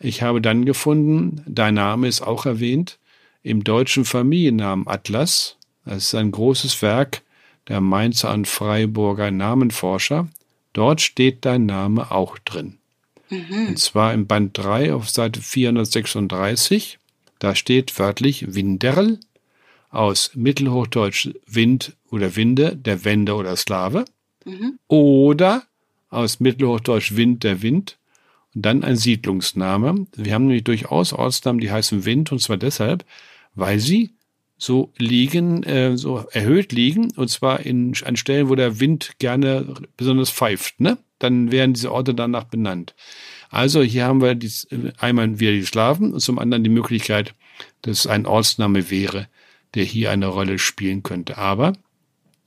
Ich 0.00 0.22
habe 0.22 0.40
dann 0.40 0.64
gefunden, 0.64 1.42
dein 1.46 1.74
Name 1.74 2.08
ist 2.08 2.22
auch 2.22 2.46
erwähnt, 2.46 2.98
im 3.44 3.62
deutschen 3.62 4.04
Familiennamen 4.04 4.88
Atlas. 4.88 5.56
Das 5.84 5.98
ist 5.98 6.14
ein 6.16 6.32
großes 6.32 6.82
Werk 6.82 7.22
der 7.68 7.80
Mainzer 7.80 8.32
und 8.32 8.48
Freiburger 8.48 9.30
Namenforscher. 9.30 10.28
Dort 10.72 11.00
steht 11.00 11.44
dein 11.44 11.66
Name 11.66 12.10
auch 12.10 12.38
drin. 12.38 12.78
Mhm. 13.30 13.68
Und 13.68 13.78
zwar 13.78 14.12
im 14.12 14.26
Band 14.26 14.58
3 14.58 14.94
auf 14.94 15.08
Seite 15.08 15.40
436. 15.40 16.98
Da 17.38 17.54
steht 17.54 17.98
wörtlich 17.98 18.54
Winderl 18.54 19.20
aus 19.90 20.32
Mittelhochdeutsch 20.34 21.30
Wind 21.46 21.96
oder 22.10 22.36
Winde, 22.36 22.74
der 22.76 23.04
Wende 23.04 23.34
oder 23.34 23.56
Slave. 23.56 24.06
Mhm. 24.44 24.78
Oder 24.88 25.64
aus 26.10 26.40
Mittelhochdeutsch 26.40 27.14
Wind, 27.14 27.44
der 27.44 27.62
Wind. 27.62 27.98
Und 28.54 28.66
dann 28.66 28.84
ein 28.84 28.96
Siedlungsname. 28.96 30.06
Wir 30.16 30.34
haben 30.34 30.46
nämlich 30.46 30.64
durchaus 30.64 31.12
Ortsnamen, 31.12 31.60
die 31.60 31.70
heißen 31.70 32.04
Wind, 32.04 32.32
und 32.32 32.40
zwar 32.40 32.56
deshalb, 32.56 33.04
weil 33.54 33.78
sie 33.78 34.14
so 34.56 34.92
liegen, 34.98 35.62
äh, 35.64 35.96
so 35.96 36.24
erhöht 36.30 36.72
liegen, 36.72 37.12
und 37.16 37.28
zwar 37.28 37.60
in, 37.60 37.94
an 38.04 38.16
Stellen, 38.16 38.48
wo 38.48 38.54
der 38.54 38.80
Wind 38.80 39.12
gerne 39.18 39.74
besonders 39.96 40.30
pfeift, 40.30 40.80
ne? 40.80 40.98
Dann 41.18 41.52
werden 41.52 41.74
diese 41.74 41.92
Orte 41.92 42.14
danach 42.14 42.44
benannt. 42.44 42.94
Also 43.50 43.82
hier 43.82 44.04
haben 44.04 44.20
wir 44.20 44.34
die, 44.34 44.50
einmal 44.98 45.38
wieder 45.38 45.52
die 45.52 45.64
Slawen 45.64 46.12
und 46.12 46.20
zum 46.20 46.38
anderen 46.38 46.64
die 46.64 46.70
Möglichkeit, 46.70 47.34
dass 47.82 48.00
es 48.00 48.06
ein 48.06 48.26
Ortsname 48.26 48.90
wäre, 48.90 49.28
der 49.74 49.84
hier 49.84 50.10
eine 50.10 50.26
Rolle 50.26 50.58
spielen 50.58 51.02
könnte. 51.02 51.38
Aber 51.38 51.72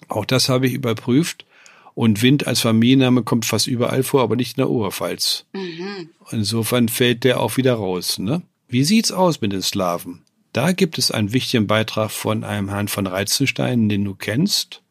auch 0.08 0.26
das 0.26 0.50
habe 0.50 0.68
ich 0.68 0.74
überprüft. 0.74 1.46
Und 1.94 2.22
Wind 2.22 2.46
als 2.46 2.60
Familienname 2.60 3.24
kommt 3.24 3.46
fast 3.46 3.66
überall 3.66 4.04
vor, 4.04 4.22
aber 4.22 4.36
nicht 4.36 4.58
in 4.58 4.62
der 4.62 4.70
Oberpfalz. 4.70 5.46
Mhm. 5.54 6.10
Insofern 6.30 6.90
fällt 6.90 7.24
der 7.24 7.40
auch 7.40 7.58
wieder 7.58 7.74
raus. 7.74 8.20
Ne? 8.20 8.44
Wie 8.68 8.84
sieht's 8.84 9.12
aus 9.12 9.42
mit 9.42 9.52
den 9.52 9.64
Slawen? 9.64 10.22
Da 10.54 10.72
gibt 10.72 10.98
es 10.98 11.12
einen 11.12 11.34
wichtigen 11.34 11.68
Beitrag 11.68 12.12
von 12.12 12.44
einem 12.44 12.70
Herrn 12.70 12.88
von 12.88 13.08
Reizenstein, 13.08 13.90
den 13.90 14.06
du 14.06 14.16
kennst. 14.16 14.82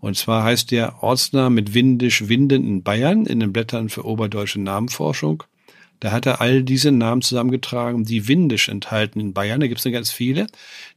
Und 0.00 0.16
zwar 0.16 0.44
heißt 0.44 0.70
der 0.70 1.02
Ortsname 1.02 1.50
mit 1.54 1.74
Windisch 1.74 2.28
Winden 2.28 2.66
in 2.66 2.82
Bayern 2.82 3.26
in 3.26 3.40
den 3.40 3.52
Blättern 3.52 3.88
für 3.88 4.04
oberdeutsche 4.04 4.60
Namenforschung. 4.60 5.44
Da 6.00 6.12
hat 6.12 6.26
er 6.26 6.40
all 6.40 6.62
diese 6.62 6.90
Namen 6.90 7.20
zusammengetragen, 7.20 8.04
die 8.04 8.26
windisch 8.26 8.68
enthalten 8.68 9.20
in 9.20 9.34
Bayern. 9.34 9.60
Da 9.60 9.66
gibt 9.66 9.78
es 9.78 9.84
ja 9.84 9.90
ganz 9.90 10.10
viele. 10.10 10.46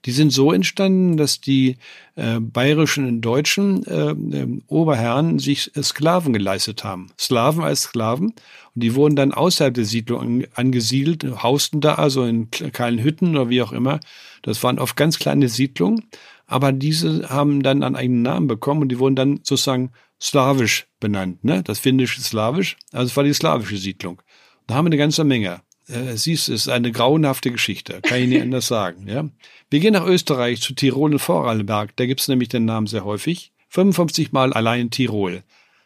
Die 0.06 0.12
sind 0.12 0.32
so 0.32 0.54
entstanden, 0.54 1.18
dass 1.18 1.42
die 1.42 1.78
äh, 2.16 2.40
bayerischen 2.40 3.08
und 3.08 3.22
deutschen 3.22 3.86
äh, 3.86 4.12
äh, 4.12 4.62
Oberherren 4.68 5.40
sich 5.40 5.72
Sklaven 5.82 6.32
geleistet 6.32 6.86
haben. 6.86 7.12
Slaven 7.20 7.64
als 7.64 7.84
Sklaven. 7.84 8.28
Und 8.28 8.84
die 8.84 8.96
wurden 8.96 9.18
dann 9.18 9.34
außerhalb 9.34 9.74
der 9.74 9.86
Siedlung 9.86 10.46
angesiedelt, 10.56 11.26
hausten 11.44 11.82
da 11.82 11.96
also 11.96 12.24
in 12.24 12.50
kleinen 12.50 13.04
Hütten 13.04 13.36
oder 13.36 13.50
wie 13.50 13.62
auch 13.62 13.74
immer. 13.74 14.00
Das 14.42 14.64
waren 14.64 14.80
oft 14.80 14.96
ganz 14.96 15.20
kleine 15.20 15.50
Siedlungen. 15.50 16.06
Aber 16.46 16.72
diese 16.72 17.30
haben 17.30 17.64
dann 17.64 17.84
einen 17.84 17.96
eigenen 17.96 18.22
Namen 18.22 18.48
bekommen 18.48 18.82
und 18.82 18.90
die 18.90 19.00
wurden 19.00 19.16
dann 19.16 19.40
sozusagen 19.44 19.92
slawisch 20.22 20.88
benannt. 21.00 21.44
Ne? 21.44 21.64
Das 21.64 21.80
finnische 21.80 22.22
Slawisch, 22.22 22.78
also 22.92 23.08
es 23.08 23.18
war 23.18 23.24
die 23.24 23.34
slawische 23.34 23.78
Siedlung. 23.78 24.22
Da 24.68 24.76
haben 24.76 24.86
wir 24.86 24.90
eine 24.90 24.98
ganze 24.98 25.24
Menge. 25.24 25.62
Äh, 25.88 26.16
siehst, 26.16 26.50
es 26.50 26.62
ist 26.62 26.70
eine 26.70 26.92
grauenhafte 26.92 27.52
Geschichte, 27.52 28.00
kann 28.02 28.22
ich 28.22 28.30
nicht 28.30 28.42
anders 28.44 28.68
sagen. 28.68 29.08
Ja? 29.08 29.30
Wir 29.70 29.80
gehen 29.80 29.94
nach 29.94 30.06
Österreich, 30.06 30.62
zu 30.62 30.74
Tirol 30.74 31.14
und 31.14 31.20
Vorarlberg. 31.20 31.96
Da 31.96 32.06
gibt's 32.06 32.28
nämlich 32.28 32.50
den 32.50 32.66
Namen 32.66 32.88
sehr 32.88 33.04
häufig. 33.04 33.52
55 33.70 34.32
Mal 34.32 34.54
allein 34.54 34.92
Tirol. 34.92 35.44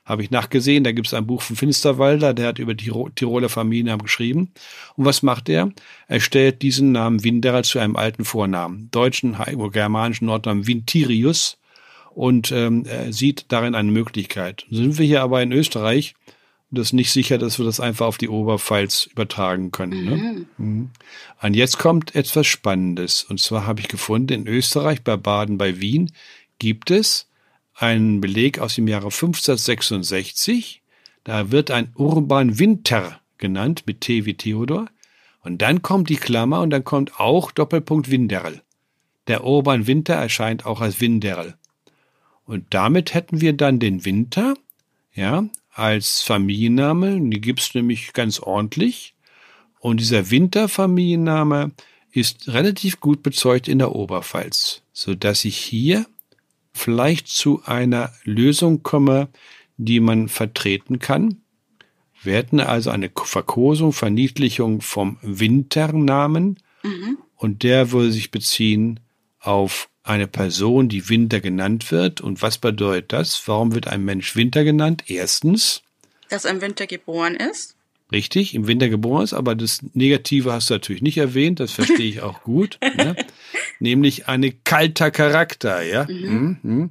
Habe 0.08 0.24
ich 0.24 0.32
nachgesehen, 0.32 0.86
da 0.86 0.94
gibt's 0.94 1.14
ein 1.14 1.28
Buch 1.28 1.42
von 1.42 1.58
Finsterwalder, 1.58 2.34
der 2.34 2.48
hat 2.48 2.60
über 2.60 2.74
die 2.74 2.92
Tiroler 3.16 3.50
Familiennamen 3.50 4.04
geschrieben. 4.04 4.52
Und 4.96 5.04
was 5.04 5.22
macht 5.22 5.50
er? 5.50 5.74
Er 6.08 6.22
stellt 6.22 6.62
diesen 6.62 6.94
Namen 6.94 7.26
Winderer 7.26 7.64
zu 7.64 7.80
einem 7.80 7.98
alten 7.98 8.24
Vornamen, 8.24 8.90
deutschen 8.92 9.36
germanischen 9.74 10.28
Nordnamen 10.28 10.66
Vintirius 10.66 11.58
und 12.18 12.54
ähm, 12.54 12.86
er 12.86 13.12
sieht 13.12 13.46
darin 13.50 13.76
eine 13.76 13.92
Möglichkeit. 13.92 14.66
Sind 14.72 14.98
wir 14.98 15.06
hier 15.06 15.22
aber 15.22 15.42
in 15.42 15.52
Österreich, 15.52 16.16
das 16.70 16.88
ist 16.88 16.94
nicht 16.94 17.12
sicher, 17.12 17.38
dass 17.38 17.60
wir 17.60 17.66
das 17.66 17.80
einfach 17.80 18.08
auf 18.08 18.18
die 18.18 18.28
Oberpfalz 18.28 19.08
übertragen 19.12 19.72
können. 19.72 20.04
Ne? 20.04 20.16
Mhm. 20.16 20.48
Mhm. 20.58 20.90
Und 21.42 21.56
jetzt 21.56 21.80
kommt 21.80 22.14
etwas 22.14 22.46
Spannendes. 22.46 23.24
Und 23.24 23.40
zwar 23.40 23.66
habe 23.66 23.80
ich 23.80 23.88
gefunden, 23.88 24.34
in 24.34 24.48
Österreich, 24.48 25.02
bei 25.04 25.16
Baden, 25.16 25.58
bei 25.58 25.80
Wien, 25.80 26.12
gibt 26.60 26.92
es 26.92 27.28
einen 27.74 28.20
Beleg 28.20 28.60
aus 28.60 28.76
dem 28.76 28.88
Jahre 28.88 29.06
1566. 29.06 30.82
Da 31.24 31.52
wird 31.52 31.72
ein 31.72 31.92
Urban 31.96 32.60
Winter 32.60 33.22
genannt, 33.38 33.84
mit 33.86 34.02
T 34.02 34.26
wie 34.26 34.34
Theodor. 34.34 34.88
Und 35.44 35.62
dann 35.62 35.82
kommt 35.82 36.10
die 36.10 36.18
Klammer 36.18 36.62
und 36.62 36.72
dann 36.72 36.84
kommt 36.84 37.20
auch 37.20 37.52
Doppelpunkt 37.52 38.12
Winderl. 38.12 38.62
Der 39.28 39.46
Urban 39.46 39.88
Winter 39.88 40.16
erscheint 40.16 40.66
auch 40.66 40.82
als 40.82 41.00
Winderl. 41.00 41.56
Und 42.46 42.66
damit 42.72 43.14
hätten 43.14 43.40
wir 43.42 43.54
dann 43.54 43.80
den 43.80 44.04
Winter, 44.06 44.56
ja, 45.14 45.46
als 45.78 46.22
Familienname. 46.22 47.20
Die 47.22 47.42
gibt's 47.42 47.74
nämlich 47.74 48.14
ganz 48.14 48.40
ordentlich. 48.40 49.14
Und 49.80 50.00
dieser 50.00 50.32
Winterfamilienname 50.32 51.72
ist 52.12 52.48
relativ 52.48 53.00
gut 53.00 53.22
bezeugt 53.22 53.68
in 53.68 53.80
der 53.80 53.94
Oberpfalz, 53.94 54.82
so 54.92 55.14
dass 55.14 55.46
ich 55.46 55.58
hier 55.58 56.06
vielleicht 56.74 57.28
zu 57.28 57.62
einer 57.66 58.12
Lösung 58.24 58.82
komme, 58.82 59.30
die 59.78 60.00
man 60.00 60.30
vertreten 60.30 61.00
kann. 61.00 61.42
Wir 62.24 62.34
hätten 62.34 62.60
also 62.60 62.90
eine 62.90 63.12
Verkosung, 63.16 63.94
Verniedlichung 63.94 64.82
vom 64.82 65.18
Winternamen 65.22 66.60
mhm. 66.84 67.20
und 67.36 67.62
der 67.62 67.92
würde 67.92 68.12
sich 68.12 68.32
beziehen 68.32 69.00
auf 69.40 69.90
eine 70.08 70.28
Person, 70.28 70.90
die 70.90 71.10
Winter 71.10 71.40
genannt 71.40 71.92
wird. 71.92 72.22
Und 72.22 72.42
was 72.42 72.58
bedeutet 72.58 73.14
das? 73.14 73.48
Warum 73.48 73.74
wird 73.74 73.88
ein 73.88 74.04
Mensch 74.04 74.36
Winter 74.36 74.64
genannt? 74.64 75.04
Erstens. 75.08 75.82
Dass 76.30 76.46
er 76.46 76.52
im 76.52 76.62
Winter 76.62 76.88
geboren 76.88 77.36
ist. 77.36 77.76
Richtig, 78.12 78.56
im 78.56 78.68
Winter 78.68 78.88
geboren 78.88 79.24
ist, 79.24 79.34
aber 79.34 79.54
das 79.54 79.82
Negative 79.94 80.54
hast 80.54 80.70
du 80.70 80.76
natürlich 80.76 81.02
nicht 81.02 81.18
erwähnt, 81.18 81.60
das 81.60 81.74
verstehe 81.74 82.08
ich 82.08 82.22
auch 82.22 82.42
gut. 82.44 82.80
ne? 82.96 83.18
Nämlich 83.80 84.30
eine 84.30 84.52
kalter 84.52 85.12
Charakter, 85.12 85.82
ja. 85.82 86.06
Mhm. 86.08 86.58
Mhm. 86.64 86.90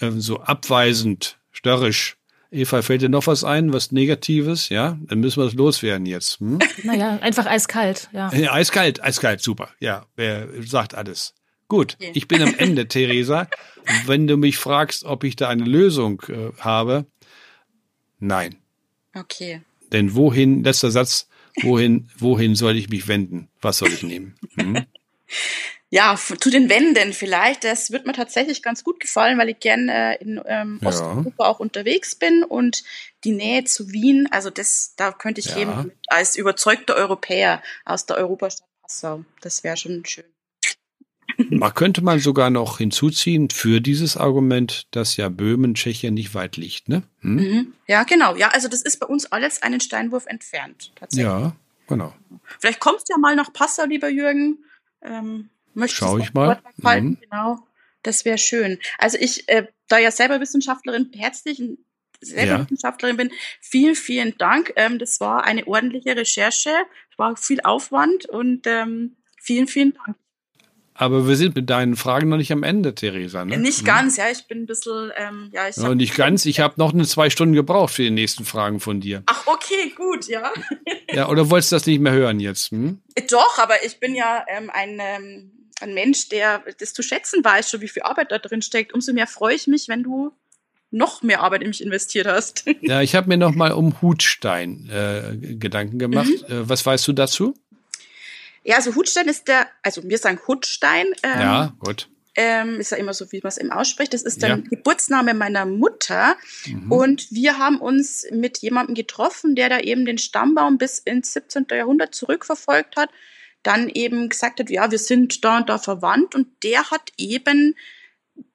Ähm, 0.00 0.20
so 0.20 0.40
abweisend, 0.40 1.38
störrisch. 1.50 2.16
Eva, 2.50 2.82
fällt 2.82 3.00
dir 3.00 3.08
noch 3.08 3.26
was 3.26 3.44
ein, 3.44 3.72
was 3.72 3.92
Negatives? 3.92 4.68
Ja, 4.68 4.98
dann 5.06 5.20
müssen 5.20 5.40
wir 5.40 5.44
das 5.44 5.54
loswerden 5.54 6.04
jetzt. 6.04 6.40
Hm? 6.40 6.58
Naja, 6.82 7.18
einfach 7.22 7.46
eiskalt, 7.46 8.08
ja. 8.12 8.30
ja. 8.34 8.52
Eiskalt, 8.52 9.02
eiskalt, 9.02 9.40
super. 9.40 9.70
Ja, 9.78 10.06
wer 10.16 10.48
sagt 10.62 10.94
alles. 10.94 11.34
Gut, 11.70 11.96
ich 12.00 12.26
bin 12.26 12.42
am 12.42 12.54
Ende, 12.58 12.88
Theresa. 12.88 13.48
Wenn 14.04 14.26
du 14.26 14.36
mich 14.36 14.58
fragst, 14.58 15.04
ob 15.04 15.22
ich 15.22 15.36
da 15.36 15.48
eine 15.48 15.64
Lösung 15.64 16.20
äh, 16.28 16.50
habe, 16.58 17.06
nein. 18.18 18.56
Okay. 19.14 19.62
Denn 19.92 20.14
wohin, 20.16 20.64
letzter 20.64 20.90
Satz, 20.90 21.28
wohin, 21.62 22.10
wohin 22.18 22.56
soll 22.56 22.76
ich 22.76 22.90
mich 22.90 23.06
wenden? 23.06 23.48
Was 23.60 23.78
soll 23.78 23.92
ich 23.92 24.02
nehmen? 24.02 24.36
Hm? 24.56 24.84
Ja, 25.92 26.16
zu 26.16 26.50
den 26.50 26.68
Wänden 26.68 27.12
vielleicht. 27.12 27.64
Das 27.64 27.90
wird 27.90 28.06
mir 28.06 28.12
tatsächlich 28.12 28.62
ganz 28.62 28.84
gut 28.84 29.00
gefallen, 29.00 29.38
weil 29.38 29.48
ich 29.48 29.58
gerne 29.58 30.20
äh, 30.20 30.22
in 30.22 30.40
ähm, 30.46 30.78
Osteuropa 30.84 31.42
ja. 31.42 31.50
auch 31.50 31.58
unterwegs 31.58 32.14
bin 32.14 32.44
und 32.44 32.84
die 33.24 33.32
Nähe 33.32 33.64
zu 33.64 33.90
Wien, 33.90 34.28
also 34.30 34.50
das, 34.50 34.94
da 34.96 35.10
könnte 35.10 35.40
ich 35.40 35.46
ja. 35.46 35.56
leben 35.56 35.90
als 36.06 36.36
überzeugter 36.36 36.94
Europäer 36.94 37.60
aus 37.84 38.06
der 38.06 38.18
Europastadt 38.18 38.68
Passau. 38.82 39.24
Das 39.40 39.64
wäre 39.64 39.76
schon 39.76 40.04
schön. 40.04 40.24
Man 41.58 41.74
könnte 41.74 42.02
man 42.02 42.20
sogar 42.20 42.50
noch 42.50 42.78
hinzuziehen 42.78 43.50
für 43.50 43.80
dieses 43.80 44.16
Argument, 44.16 44.86
dass 44.92 45.16
ja 45.16 45.28
Böhmen, 45.28 45.74
Tschechien 45.74 46.14
nicht 46.14 46.34
weit 46.34 46.56
liegt, 46.56 46.88
ne? 46.88 47.02
Hm? 47.20 47.34
Mhm. 47.34 47.72
Ja, 47.86 48.04
genau. 48.04 48.36
Ja, 48.36 48.48
also 48.48 48.68
das 48.68 48.82
ist 48.82 48.98
bei 49.00 49.06
uns 49.06 49.26
alles 49.26 49.62
einen 49.62 49.80
Steinwurf 49.80 50.26
entfernt. 50.26 50.92
Tatsächlich. 50.94 51.26
Ja, 51.26 51.56
genau. 51.88 52.14
Vielleicht 52.58 52.80
kommst 52.80 53.08
du 53.08 53.14
ja 53.14 53.18
mal 53.18 53.34
nach 53.34 53.52
Passau, 53.52 53.84
lieber 53.84 54.08
Jürgen. 54.08 54.58
Ähm, 55.02 55.50
möchtest 55.74 55.98
Schau 55.98 56.18
ich 56.18 56.32
mal. 56.34 56.60
Mhm. 56.78 57.18
Genau. 57.20 57.58
Das 58.02 58.24
wäre 58.24 58.38
schön. 58.38 58.78
Also 58.98 59.18
ich, 59.20 59.48
äh, 59.48 59.66
da 59.88 59.98
ja 59.98 60.10
selber 60.10 60.40
Wissenschaftlerin, 60.40 61.10
herzlichen 61.14 61.78
selber 62.20 62.52
ja. 62.52 62.60
Wissenschaftlerin 62.60 63.16
bin, 63.16 63.30
vielen, 63.60 63.94
vielen 63.94 64.36
Dank. 64.38 64.72
Ähm, 64.76 64.98
das 64.98 65.20
war 65.20 65.44
eine 65.44 65.66
ordentliche 65.66 66.16
Recherche. 66.16 66.70
Es 67.10 67.18
war 67.18 67.36
viel 67.36 67.60
Aufwand 67.62 68.26
und 68.26 68.66
ähm, 68.66 69.16
vielen, 69.40 69.66
vielen 69.66 69.94
Dank. 69.94 70.16
Aber 71.00 71.26
wir 71.26 71.34
sind 71.34 71.56
mit 71.56 71.70
deinen 71.70 71.96
Fragen 71.96 72.28
noch 72.28 72.36
nicht 72.36 72.52
am 72.52 72.62
Ende, 72.62 72.94
Theresa. 72.94 73.42
Ne? 73.46 73.56
Nicht 73.56 73.86
ganz, 73.86 74.18
ja. 74.18 74.30
Ich 74.30 74.46
bin 74.46 74.64
ein 74.64 74.66
bisschen, 74.66 75.10
ähm, 75.16 75.48
ja. 75.50 75.66
Ich 75.66 75.76
ja, 75.76 75.94
nicht 75.94 76.14
ganz. 76.14 76.44
Ich 76.44 76.60
habe 76.60 76.74
noch 76.76 76.92
eine 76.92 77.06
zwei 77.06 77.30
Stunden 77.30 77.54
gebraucht 77.54 77.94
für 77.94 78.02
die 78.02 78.10
nächsten 78.10 78.44
Fragen 78.44 78.80
von 78.80 79.00
dir. 79.00 79.22
Ach, 79.24 79.46
okay, 79.46 79.94
gut, 79.96 80.28
ja. 80.28 80.52
ja, 81.10 81.30
oder 81.30 81.48
wolltest 81.48 81.72
du 81.72 81.76
das 81.76 81.86
nicht 81.86 82.00
mehr 82.00 82.12
hören 82.12 82.38
jetzt? 82.38 82.70
Hm? 82.70 83.00
Doch, 83.30 83.58
aber 83.58 83.82
ich 83.82 83.98
bin 83.98 84.14
ja 84.14 84.44
ähm, 84.46 84.68
ein, 84.74 84.98
ähm, 85.00 85.52
ein 85.80 85.94
Mensch, 85.94 86.28
der 86.28 86.62
das 86.78 86.92
zu 86.92 87.02
schätzen 87.02 87.42
weiß, 87.42 87.70
schon 87.70 87.80
wie 87.80 87.88
viel 87.88 88.02
Arbeit 88.02 88.30
da 88.30 88.36
drin 88.36 88.60
steckt. 88.60 88.92
Umso 88.92 89.14
mehr 89.14 89.26
freue 89.26 89.54
ich 89.54 89.66
mich, 89.68 89.88
wenn 89.88 90.02
du 90.02 90.32
noch 90.90 91.22
mehr 91.22 91.40
Arbeit 91.40 91.62
in 91.62 91.68
mich 91.68 91.82
investiert 91.82 92.26
hast. 92.26 92.66
ja, 92.82 93.00
ich 93.00 93.14
habe 93.14 93.28
mir 93.28 93.38
noch 93.38 93.54
mal 93.54 93.72
um 93.72 93.98
Hutstein 94.02 94.90
äh, 94.90 95.34
Gedanken 95.56 95.98
gemacht. 95.98 96.28
Mhm. 96.46 96.54
Äh, 96.54 96.68
was 96.68 96.84
weißt 96.84 97.08
du 97.08 97.14
dazu? 97.14 97.54
Ja, 98.62 98.76
also 98.76 98.94
Hutstein 98.94 99.28
ist 99.28 99.48
der, 99.48 99.68
also 99.82 100.02
wir 100.04 100.18
sagen 100.18 100.40
Hutstein. 100.46 101.06
Ähm, 101.22 101.40
ja, 101.40 101.74
gut. 101.78 102.08
Ähm, 102.36 102.78
ist 102.78 102.92
ja 102.92 102.96
immer 102.96 103.12
so, 103.12 103.30
wie 103.32 103.40
man 103.42 103.48
es 103.48 103.58
eben 103.58 103.72
ausspricht. 103.72 104.14
Das 104.14 104.22
ist 104.22 104.42
der 104.42 104.50
ja. 104.50 104.56
Geburtsname 104.56 105.34
meiner 105.34 105.66
Mutter. 105.66 106.36
Mhm. 106.66 106.92
Und 106.92 107.30
wir 107.30 107.58
haben 107.58 107.80
uns 107.80 108.24
mit 108.30 108.58
jemandem 108.58 108.94
getroffen, 108.94 109.56
der 109.56 109.68
da 109.68 109.80
eben 109.80 110.04
den 110.04 110.18
Stammbaum 110.18 110.78
bis 110.78 110.98
ins 110.98 111.32
17. 111.32 111.66
Jahrhundert 111.70 112.14
zurückverfolgt 112.14 112.96
hat. 112.96 113.10
Dann 113.62 113.88
eben 113.88 114.28
gesagt 114.28 114.60
hat, 114.60 114.70
ja, 114.70 114.90
wir 114.90 114.98
sind 114.98 115.44
da 115.44 115.58
und 115.58 115.68
da 115.68 115.78
verwandt. 115.78 116.34
Und 116.34 116.48
der 116.62 116.90
hat 116.90 117.12
eben 117.16 117.74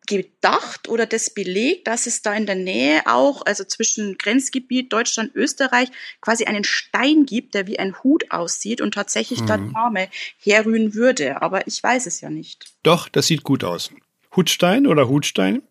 gedacht 0.05 0.87
oder 0.89 1.05
das 1.05 1.29
belegt, 1.29 1.87
dass 1.87 2.07
es 2.07 2.21
da 2.21 2.33
in 2.33 2.45
der 2.45 2.55
Nähe 2.55 3.01
auch, 3.05 3.45
also 3.45 3.63
zwischen 3.63 4.17
Grenzgebiet 4.17 4.91
Deutschland, 4.91 5.35
Österreich, 5.35 5.89
quasi 6.21 6.45
einen 6.45 6.63
Stein 6.63 7.25
gibt, 7.25 7.53
der 7.53 7.67
wie 7.67 7.79
ein 7.79 7.95
Hut 8.03 8.31
aussieht 8.31 8.81
und 8.81 8.93
tatsächlich 8.93 9.41
mhm. 9.41 9.47
der 9.47 9.57
Name 9.57 10.09
herrühren 10.37 10.93
würde. 10.93 11.41
Aber 11.41 11.67
ich 11.67 11.81
weiß 11.81 12.05
es 12.05 12.21
ja 12.21 12.29
nicht. 12.29 12.65
Doch, 12.83 13.09
das 13.09 13.27
sieht 13.27 13.43
gut 13.43 13.63
aus. 13.63 13.91
Hutstein 14.35 14.87
oder 14.87 15.07
Hutstein 15.07 15.61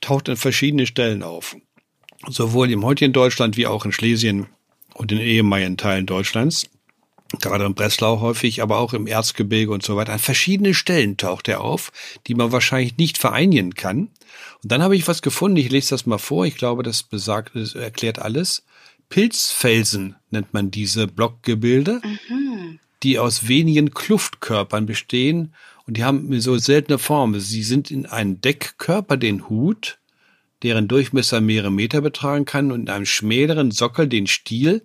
taucht 0.00 0.28
an 0.28 0.36
verschiedenen 0.36 0.86
Stellen 0.86 1.22
auf. 1.22 1.56
Sowohl 2.28 2.70
im 2.70 2.84
heutigen 2.84 3.12
Deutschland 3.12 3.56
wie 3.56 3.66
auch 3.66 3.84
in 3.84 3.92
Schlesien 3.92 4.46
und 4.94 5.12
in 5.12 5.18
ehemaligen 5.18 5.76
Teilen 5.76 6.06
Deutschlands 6.06 6.68
gerade 7.38 7.64
in 7.64 7.74
Breslau 7.74 8.20
häufig, 8.20 8.62
aber 8.62 8.78
auch 8.78 8.92
im 8.92 9.06
Erzgebirge 9.06 9.72
und 9.72 9.82
so 9.82 9.96
weiter. 9.96 10.12
An 10.12 10.18
verschiedenen 10.18 10.74
Stellen 10.74 11.16
taucht 11.16 11.48
er 11.48 11.60
auf, 11.60 11.92
die 12.26 12.34
man 12.34 12.52
wahrscheinlich 12.52 12.96
nicht 12.96 13.18
vereinigen 13.18 13.74
kann. 13.74 14.08
Und 14.62 14.72
dann 14.72 14.82
habe 14.82 14.96
ich 14.96 15.06
was 15.06 15.22
gefunden, 15.22 15.56
ich 15.56 15.70
lese 15.70 15.90
das 15.90 16.06
mal 16.06 16.18
vor, 16.18 16.44
ich 16.44 16.56
glaube, 16.56 16.82
das 16.82 17.02
besagt, 17.02 17.54
das 17.54 17.74
erklärt 17.74 18.18
alles. 18.18 18.64
Pilzfelsen 19.08 20.16
nennt 20.30 20.52
man 20.52 20.70
diese 20.70 21.06
Blockgebilde, 21.06 22.00
mhm. 22.04 22.78
die 23.02 23.18
aus 23.18 23.48
wenigen 23.48 23.92
Kluftkörpern 23.92 24.86
bestehen 24.86 25.54
und 25.86 25.96
die 25.96 26.04
haben 26.04 26.40
so 26.40 26.58
seltene 26.58 26.98
Formen. 26.98 27.40
Sie 27.40 27.62
sind 27.62 27.90
in 27.90 28.06
einem 28.06 28.40
Deckkörper, 28.40 29.16
den 29.16 29.48
Hut, 29.48 29.98
deren 30.62 30.88
Durchmesser 30.88 31.40
mehrere 31.40 31.72
Meter 31.72 32.00
betragen 32.00 32.44
kann 32.44 32.70
und 32.70 32.82
in 32.82 32.88
einem 32.88 33.06
schmäleren 33.06 33.70
Sockel 33.70 34.06
den 34.06 34.26
Stiel, 34.26 34.82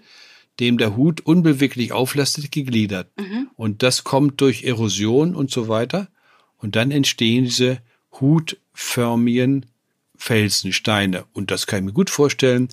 dem 0.60 0.78
der 0.78 0.96
Hut 0.96 1.22
unbeweglich 1.22 1.92
auflastet, 1.92 2.52
gegliedert. 2.52 3.10
Mhm. 3.18 3.50
Und 3.56 3.84
das 3.84 4.04
kommt 4.04 4.42
durch 4.42 4.64
Erosion 4.64 5.36
und 5.36 5.52
so 5.52 5.68
weiter. 5.68 6.08
Und 6.58 6.76
dann 6.76 6.92
entstehen 6.92 7.46
diese 7.46 7.80
hutförmigen 8.20 9.66
Felsensteine. 10.16 11.26
Und 11.34 11.52
das 11.52 11.68
kann 11.68 11.80
ich 11.80 11.86
mir 11.86 11.94
gut 11.94 12.10
vorstellen, 12.10 12.70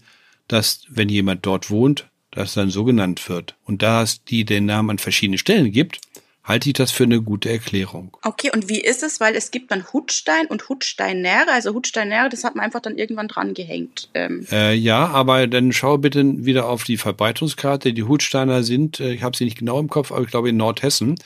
dass, 0.49 0.83
wenn 0.88 1.09
jemand 1.09 1.45
dort 1.45 1.71
wohnt, 1.71 2.09
das 2.31 2.55
dann 2.55 2.71
so 2.71 2.85
genannt 2.85 3.29
wird. 3.29 3.57
Und 3.64 3.83
da 3.83 4.03
es 4.03 4.25
die 4.25 4.45
den 4.45 4.66
Namen 4.66 4.90
an 4.90 4.99
verschiedenen 4.99 5.38
Stellen 5.38 5.73
gibt, 5.73 6.01
halte 6.44 6.68
ich 6.68 6.72
das 6.74 6.90
für 6.90 7.05
eine 7.05 7.22
gute 7.22 7.50
Erklärung. 7.50 8.16
Okay, 8.22 8.50
und 8.52 8.68
wie 8.68 8.81
ist 8.81 9.02
es? 9.02 9.20
Weil 9.20 9.37
es 9.37 9.50
gibt 9.50 9.70
dann 9.70 9.85
Hutstein 9.92 10.46
und 10.46 10.68
Hutsteinnäre. 10.68 11.52
Also 11.52 11.72
Hutsteinnäre, 11.72 12.28
das 12.28 12.44
hat 12.44 12.57
man 12.57 12.64
einfach 12.64 12.81
dann 12.81 12.98
irgendwann 12.98 13.28
dran 13.28 13.55
gehängt. 13.55 14.09
Ähm. 14.14 14.46
Äh, 14.50 14.74
ja, 14.74 15.07
aber 15.07 15.46
dann 15.46 15.72
schau 15.72 15.98
bitte 15.98 16.44
wieder 16.44 16.68
auf 16.68 16.85
die 16.85 16.96
Verbreitungskarte. 16.96 17.92
Die 17.92 18.02
Hutsteiner 18.02 18.62
sind, 18.62 18.98
äh, 18.98 19.12
ich 19.12 19.22
habe 19.22 19.37
sie 19.37 19.44
nicht 19.44 19.59
genau 19.59 19.78
im 19.78 19.88
Kopf, 19.88 20.11
aber 20.11 20.22
ich 20.22 20.31
glaube 20.31 20.48
in 20.48 20.57
Nordhessen. 20.57 21.16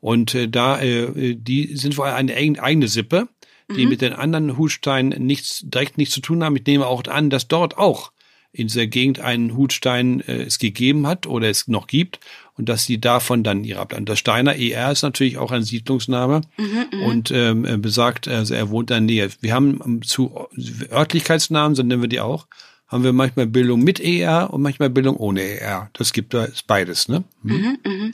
Und 0.00 0.34
äh, 0.34 0.48
da, 0.48 0.80
äh, 0.80 1.34
die 1.36 1.76
sind 1.76 1.94
vor 1.94 2.06
allem 2.06 2.28
eine 2.28 2.62
eigene 2.62 2.88
Sippe, 2.88 3.28
die 3.70 3.84
mhm. 3.84 3.90
mit 3.90 4.00
den 4.00 4.12
anderen 4.12 4.58
Hutsteinen 4.58 5.24
nichts, 5.24 5.62
direkt 5.64 5.98
nichts 5.98 6.14
zu 6.14 6.20
tun 6.20 6.42
haben. 6.42 6.56
Ich 6.56 6.66
nehme 6.66 6.86
auch 6.86 7.04
an, 7.04 7.30
dass 7.30 7.48
dort 7.48 7.78
auch 7.78 8.12
in 8.54 8.68
dieser 8.68 8.86
Gegend 8.86 9.20
einen 9.20 9.56
Hutstein 9.56 10.20
äh, 10.20 10.42
es 10.42 10.58
gegeben 10.58 11.06
hat 11.06 11.26
oder 11.26 11.50
es 11.50 11.66
noch 11.68 11.86
gibt 11.86 12.20
und 12.56 12.68
dass 12.68 12.84
sie 12.84 13.00
davon 13.00 13.42
dann 13.42 13.64
ihre 13.64 13.80
Ableitung. 13.80 14.06
Das 14.06 14.18
Steiner 14.18 14.56
ER 14.56 14.92
ist 14.92 15.02
natürlich 15.02 15.38
auch 15.38 15.50
ein 15.50 15.62
Siedlungsname 15.62 16.42
mhm, 16.56 16.86
mhm, 16.92 17.02
und 17.04 17.30
ähm, 17.30 17.82
besagt, 17.82 18.28
also 18.28 18.54
er 18.54 18.70
wohnt 18.70 18.90
in 18.90 18.94
der 18.94 19.00
Nähe. 19.00 19.30
Wir 19.40 19.54
haben 19.54 20.02
zu 20.02 20.48
Örtlichkeitsnamen, 20.90 21.74
so 21.74 21.82
nennen 21.82 22.02
wir 22.02 22.08
die 22.08 22.20
auch, 22.20 22.46
haben 22.86 23.04
wir 23.04 23.12
manchmal 23.12 23.46
Bildung 23.46 23.82
mit 23.82 24.00
ER 24.00 24.52
und 24.52 24.62
manchmal 24.62 24.90
Bildung 24.90 25.16
ohne 25.16 25.42
ER. 25.42 25.90
Das 25.94 26.12
gibt 26.12 26.34
da 26.34 26.48
beides, 26.66 27.08
ne? 27.08 27.24
Hm? 27.42 27.50
Mhm, 27.50 27.78
mh. 27.84 28.10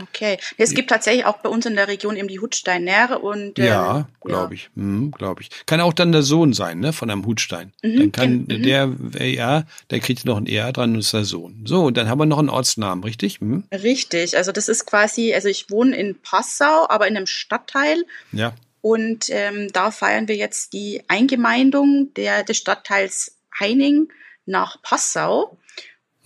Okay. 0.00 0.38
Es 0.56 0.74
gibt 0.74 0.90
tatsächlich 0.90 1.24
auch 1.24 1.38
bei 1.38 1.48
uns 1.48 1.66
in 1.66 1.74
der 1.74 1.88
Region 1.88 2.16
eben 2.16 2.28
die 2.28 2.38
Hutstein-Nähre 2.38 3.18
und 3.18 3.58
ähm, 3.58 3.64
ja, 3.64 4.08
glaube 4.20 4.54
ich, 4.54 4.70
hm, 4.74 5.10
glaube 5.10 5.42
ich. 5.42 5.50
Kann 5.66 5.80
auch 5.80 5.92
dann 5.92 6.12
der 6.12 6.22
Sohn 6.22 6.52
sein, 6.52 6.80
ne, 6.80 6.92
von 6.92 7.10
einem 7.10 7.26
Hutstein. 7.26 7.72
Mhm, 7.82 7.96
dann 7.98 8.12
kann 8.12 8.32
mhm. 8.48 8.62
der, 8.62 9.26
ja, 9.26 9.64
der 9.90 10.00
kriegt 10.00 10.24
noch 10.24 10.36
ein 10.36 10.46
ER 10.46 10.72
dran 10.72 10.94
und 10.94 11.00
ist 11.00 11.12
der 11.12 11.24
Sohn. 11.24 11.64
So, 11.66 11.84
und 11.84 11.96
dann 11.96 12.08
haben 12.08 12.18
wir 12.18 12.26
noch 12.26 12.38
einen 12.38 12.50
Ortsnamen, 12.50 13.02
richtig? 13.02 13.40
Hm? 13.40 13.64
Richtig. 13.72 14.36
Also 14.36 14.52
das 14.52 14.68
ist 14.68 14.86
quasi, 14.86 15.34
also 15.34 15.48
ich 15.48 15.70
wohne 15.70 15.96
in 15.96 16.20
Passau, 16.20 16.86
aber 16.88 17.08
in 17.08 17.16
einem 17.16 17.26
Stadtteil. 17.26 18.04
Ja. 18.32 18.54
Und 18.80 19.26
ähm, 19.30 19.68
da 19.72 19.90
feiern 19.90 20.28
wir 20.28 20.36
jetzt 20.36 20.72
die 20.72 21.02
Eingemeindung 21.08 22.12
der, 22.14 22.44
des 22.44 22.58
Stadtteils 22.58 23.36
Heining 23.58 24.08
nach 24.46 24.80
Passau. 24.82 25.58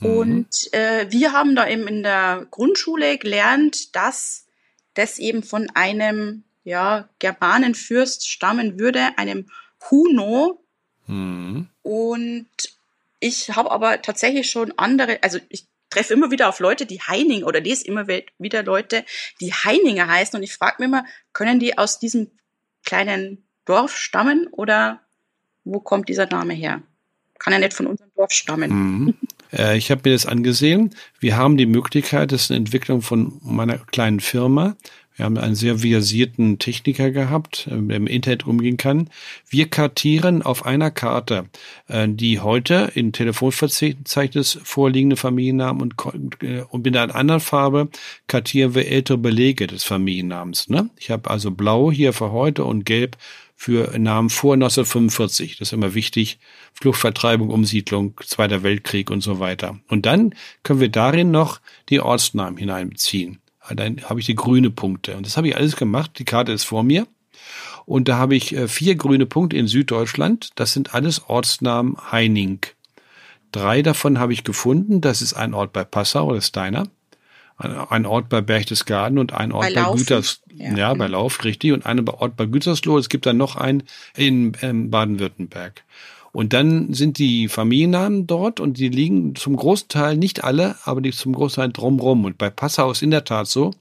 Mhm. 0.02 0.10
Und 0.10 0.72
äh, 0.72 1.06
wir 1.10 1.32
haben 1.32 1.54
da 1.56 1.66
eben 1.68 1.86
in 1.86 2.02
der 2.02 2.46
Grundschule 2.50 3.18
gelernt, 3.18 3.94
dass 3.94 4.46
das 4.94 5.18
eben 5.18 5.42
von 5.42 5.70
einem 5.74 6.44
ja, 6.64 7.08
Germanenfürst 7.18 8.28
stammen 8.28 8.78
würde, 8.78 9.16
einem 9.16 9.50
Huno. 9.90 10.62
Mhm. 11.06 11.68
Und 11.82 12.48
ich 13.20 13.50
habe 13.50 13.70
aber 13.70 14.02
tatsächlich 14.02 14.50
schon 14.50 14.72
andere, 14.76 15.18
also 15.22 15.38
ich 15.48 15.66
treffe 15.90 16.14
immer 16.14 16.30
wieder 16.30 16.48
auf 16.48 16.60
Leute, 16.60 16.86
die 16.86 17.00
Heining 17.00 17.44
oder 17.44 17.60
lese 17.60 17.86
immer 17.86 18.06
wieder 18.08 18.62
Leute, 18.62 19.04
die 19.40 19.52
Heininger 19.52 20.08
heißen. 20.08 20.36
Und 20.36 20.42
ich 20.42 20.54
frage 20.54 20.76
mich 20.78 20.88
immer, 20.88 21.04
können 21.32 21.58
die 21.58 21.76
aus 21.78 21.98
diesem 21.98 22.30
kleinen 22.84 23.44
Dorf 23.64 23.96
stammen 23.96 24.48
oder 24.50 25.00
wo 25.64 25.80
kommt 25.80 26.08
dieser 26.08 26.26
Name 26.26 26.54
her? 26.54 26.82
Kann 27.38 27.52
er 27.52 27.58
nicht 27.58 27.74
von 27.74 27.86
unserem 27.86 28.10
Dorf 28.16 28.32
stammen. 28.32 28.70
Mhm. 28.70 29.14
Äh, 29.52 29.76
ich 29.76 29.90
habe 29.90 30.02
mir 30.04 30.14
das 30.14 30.26
angesehen. 30.26 30.90
Wir 31.20 31.36
haben 31.36 31.56
die 31.56 31.66
Möglichkeit, 31.66 32.32
das 32.32 32.44
ist 32.44 32.50
eine 32.50 32.58
Entwicklung 32.58 33.02
von 33.02 33.38
meiner 33.42 33.78
kleinen 33.78 34.20
Firma. 34.20 34.76
Wir 35.14 35.26
haben 35.26 35.36
einen 35.36 35.54
sehr 35.54 35.80
versierten 35.80 36.58
Techniker 36.58 37.10
gehabt, 37.10 37.68
äh, 37.70 37.76
der 37.76 37.96
im 37.96 38.06
Internet 38.06 38.46
umgehen 38.46 38.76
kann. 38.76 39.10
Wir 39.48 39.68
kartieren 39.68 40.42
auf 40.42 40.64
einer 40.64 40.90
Karte 40.90 41.46
äh, 41.88 42.08
die 42.08 42.40
heute 42.40 42.90
in 42.94 43.12
Telefonverzeichnis 43.12 44.58
vorliegende 44.62 45.16
Familiennamen 45.16 45.82
und, 45.82 46.42
und 46.70 46.84
mit 46.84 46.96
einer 46.96 47.14
anderen 47.14 47.40
Farbe 47.40 47.88
kartieren 48.26 48.74
wir 48.74 48.88
ältere 48.88 49.18
Belege 49.18 49.66
des 49.66 49.84
Familiennamens. 49.84 50.68
Ne? 50.68 50.88
Ich 50.98 51.10
habe 51.10 51.30
also 51.30 51.50
blau 51.50 51.92
hier 51.92 52.12
für 52.12 52.32
heute 52.32 52.64
und 52.64 52.86
gelb 52.86 53.16
für 53.62 53.96
Namen 53.96 54.28
vor 54.28 54.54
1945. 54.54 55.56
Das 55.56 55.68
ist 55.68 55.72
immer 55.72 55.94
wichtig. 55.94 56.40
Fluchtvertreibung, 56.72 57.48
Umsiedlung, 57.48 58.20
Zweiter 58.24 58.64
Weltkrieg 58.64 59.08
und 59.08 59.20
so 59.20 59.38
weiter. 59.38 59.78
Und 59.86 60.04
dann 60.04 60.34
können 60.64 60.80
wir 60.80 60.88
darin 60.88 61.30
noch 61.30 61.60
die 61.88 62.00
Ortsnamen 62.00 62.56
hineinbeziehen. 62.56 63.38
Dann 63.70 64.02
habe 64.02 64.18
ich 64.18 64.26
die 64.26 64.34
grüne 64.34 64.70
Punkte. 64.70 65.16
Und 65.16 65.26
das 65.26 65.36
habe 65.36 65.46
ich 65.46 65.54
alles 65.54 65.76
gemacht. 65.76 66.18
Die 66.18 66.24
Karte 66.24 66.50
ist 66.50 66.64
vor 66.64 66.82
mir. 66.82 67.06
Und 67.86 68.08
da 68.08 68.16
habe 68.16 68.34
ich 68.34 68.52
äh, 68.52 68.66
vier 68.66 68.96
grüne 68.96 69.26
Punkte 69.26 69.56
in 69.56 69.68
Süddeutschland. 69.68 70.50
Das 70.56 70.72
sind 70.72 70.92
alles 70.92 71.28
Ortsnamen 71.28 71.96
Heining. 72.10 72.58
Drei 73.52 73.82
davon 73.82 74.18
habe 74.18 74.32
ich 74.32 74.42
gefunden. 74.42 75.00
Das 75.00 75.22
ist 75.22 75.34
ein 75.34 75.54
Ort 75.54 75.72
bei 75.72 75.84
Passau, 75.84 76.34
das 76.34 76.46
ist 76.46 76.56
deiner 76.56 76.88
ein 77.62 78.06
Ort 78.06 78.28
bei 78.28 78.40
Berchtesgaden 78.40 79.18
und 79.18 79.32
ein 79.32 79.52
Ort 79.52 79.74
bei, 79.74 79.82
bei 79.82 79.96
Güters, 79.96 80.42
ja. 80.52 80.74
ja. 80.76 80.94
bei 80.94 81.06
Lauf, 81.06 81.44
richtig, 81.44 81.72
und 81.72 81.86
ein 81.86 82.08
Ort 82.08 82.36
bei 82.36 82.46
Gütersloh. 82.46 82.98
Es 82.98 83.08
gibt 83.08 83.26
dann 83.26 83.36
noch 83.36 83.56
einen 83.56 83.84
in, 84.16 84.54
in 84.60 84.90
Baden-Württemberg. 84.90 85.84
Und 86.32 86.54
dann 86.54 86.94
sind 86.94 87.18
die 87.18 87.48
Familiennamen 87.48 88.26
dort 88.26 88.58
und 88.58 88.78
die 88.78 88.88
liegen 88.88 89.34
zum 89.34 89.54
großen 89.54 89.88
Teil, 89.88 90.16
nicht 90.16 90.44
alle, 90.44 90.76
aber 90.84 91.02
die 91.02 91.12
zum 91.12 91.34
großen 91.34 91.56
Teil 91.62 91.72
drumrum. 91.72 92.24
Und 92.24 92.38
bei 92.38 92.48
Passau 92.48 92.90
ist 92.90 93.02
in 93.02 93.10
der 93.10 93.24
Tat 93.24 93.48
so, 93.48 93.72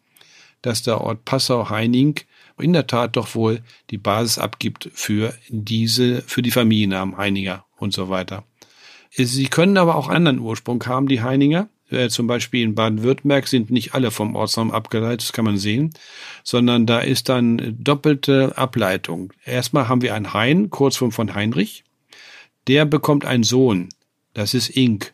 dass 0.62 0.84
der 0.84 1.00
Ort 1.00 1.24
Passau-Heining 1.24 2.20
in 2.60 2.74
der 2.74 2.88
Tat 2.88 3.15
doch 3.15 3.36
wohl 3.36 3.62
die 3.89 3.98
Basis 3.98 4.38
abgibt 4.38 4.89
für 4.94 5.34
diese, 5.50 6.22
für 6.24 6.41
die 6.41 6.52
Familiennamen 6.52 7.17
Heininger 7.17 7.65
und 7.78 7.94
so 7.94 8.10
weiter. 8.10 8.44
Sie 9.12 9.48
können 9.48 9.78
aber 9.78 9.96
auch 9.96 10.10
anderen 10.10 10.39
Ursprung 10.39 10.84
haben, 10.86 11.08
die 11.08 11.22
Heininger 11.22 11.70
äh, 11.91 12.10
zum 12.10 12.27
Beispiel 12.27 12.63
in 12.63 12.75
Baden-Württemberg 12.75 13.47
sind 13.47 13.71
nicht 13.71 13.93
alle 13.93 14.12
vom 14.12 14.36
Ortsnamen 14.36 14.73
abgeleitet, 14.73 15.21
das 15.21 15.34
kann 15.34 15.45
man 15.45 15.58
sehen, 15.58 15.93
sondern 16.43 16.86
da 16.86 16.99
ist 16.99 17.30
dann 17.30 17.75
doppelte 17.80 18.58
Ableitung. 18.58 19.34
Erstmal 19.45 19.88
haben 19.88 20.01
wir 20.01 20.15
einen 20.15 20.34
Hein, 20.34 20.69
Kurzform 20.69 21.12
von 21.12 21.34
Heinrich. 21.34 21.84
Der 22.67 22.86
bekommt 22.86 23.25
einen 23.25 23.43
Sohn. 23.43 23.89
Das 24.34 24.54
ist 24.54 24.75
Ink. 24.75 25.13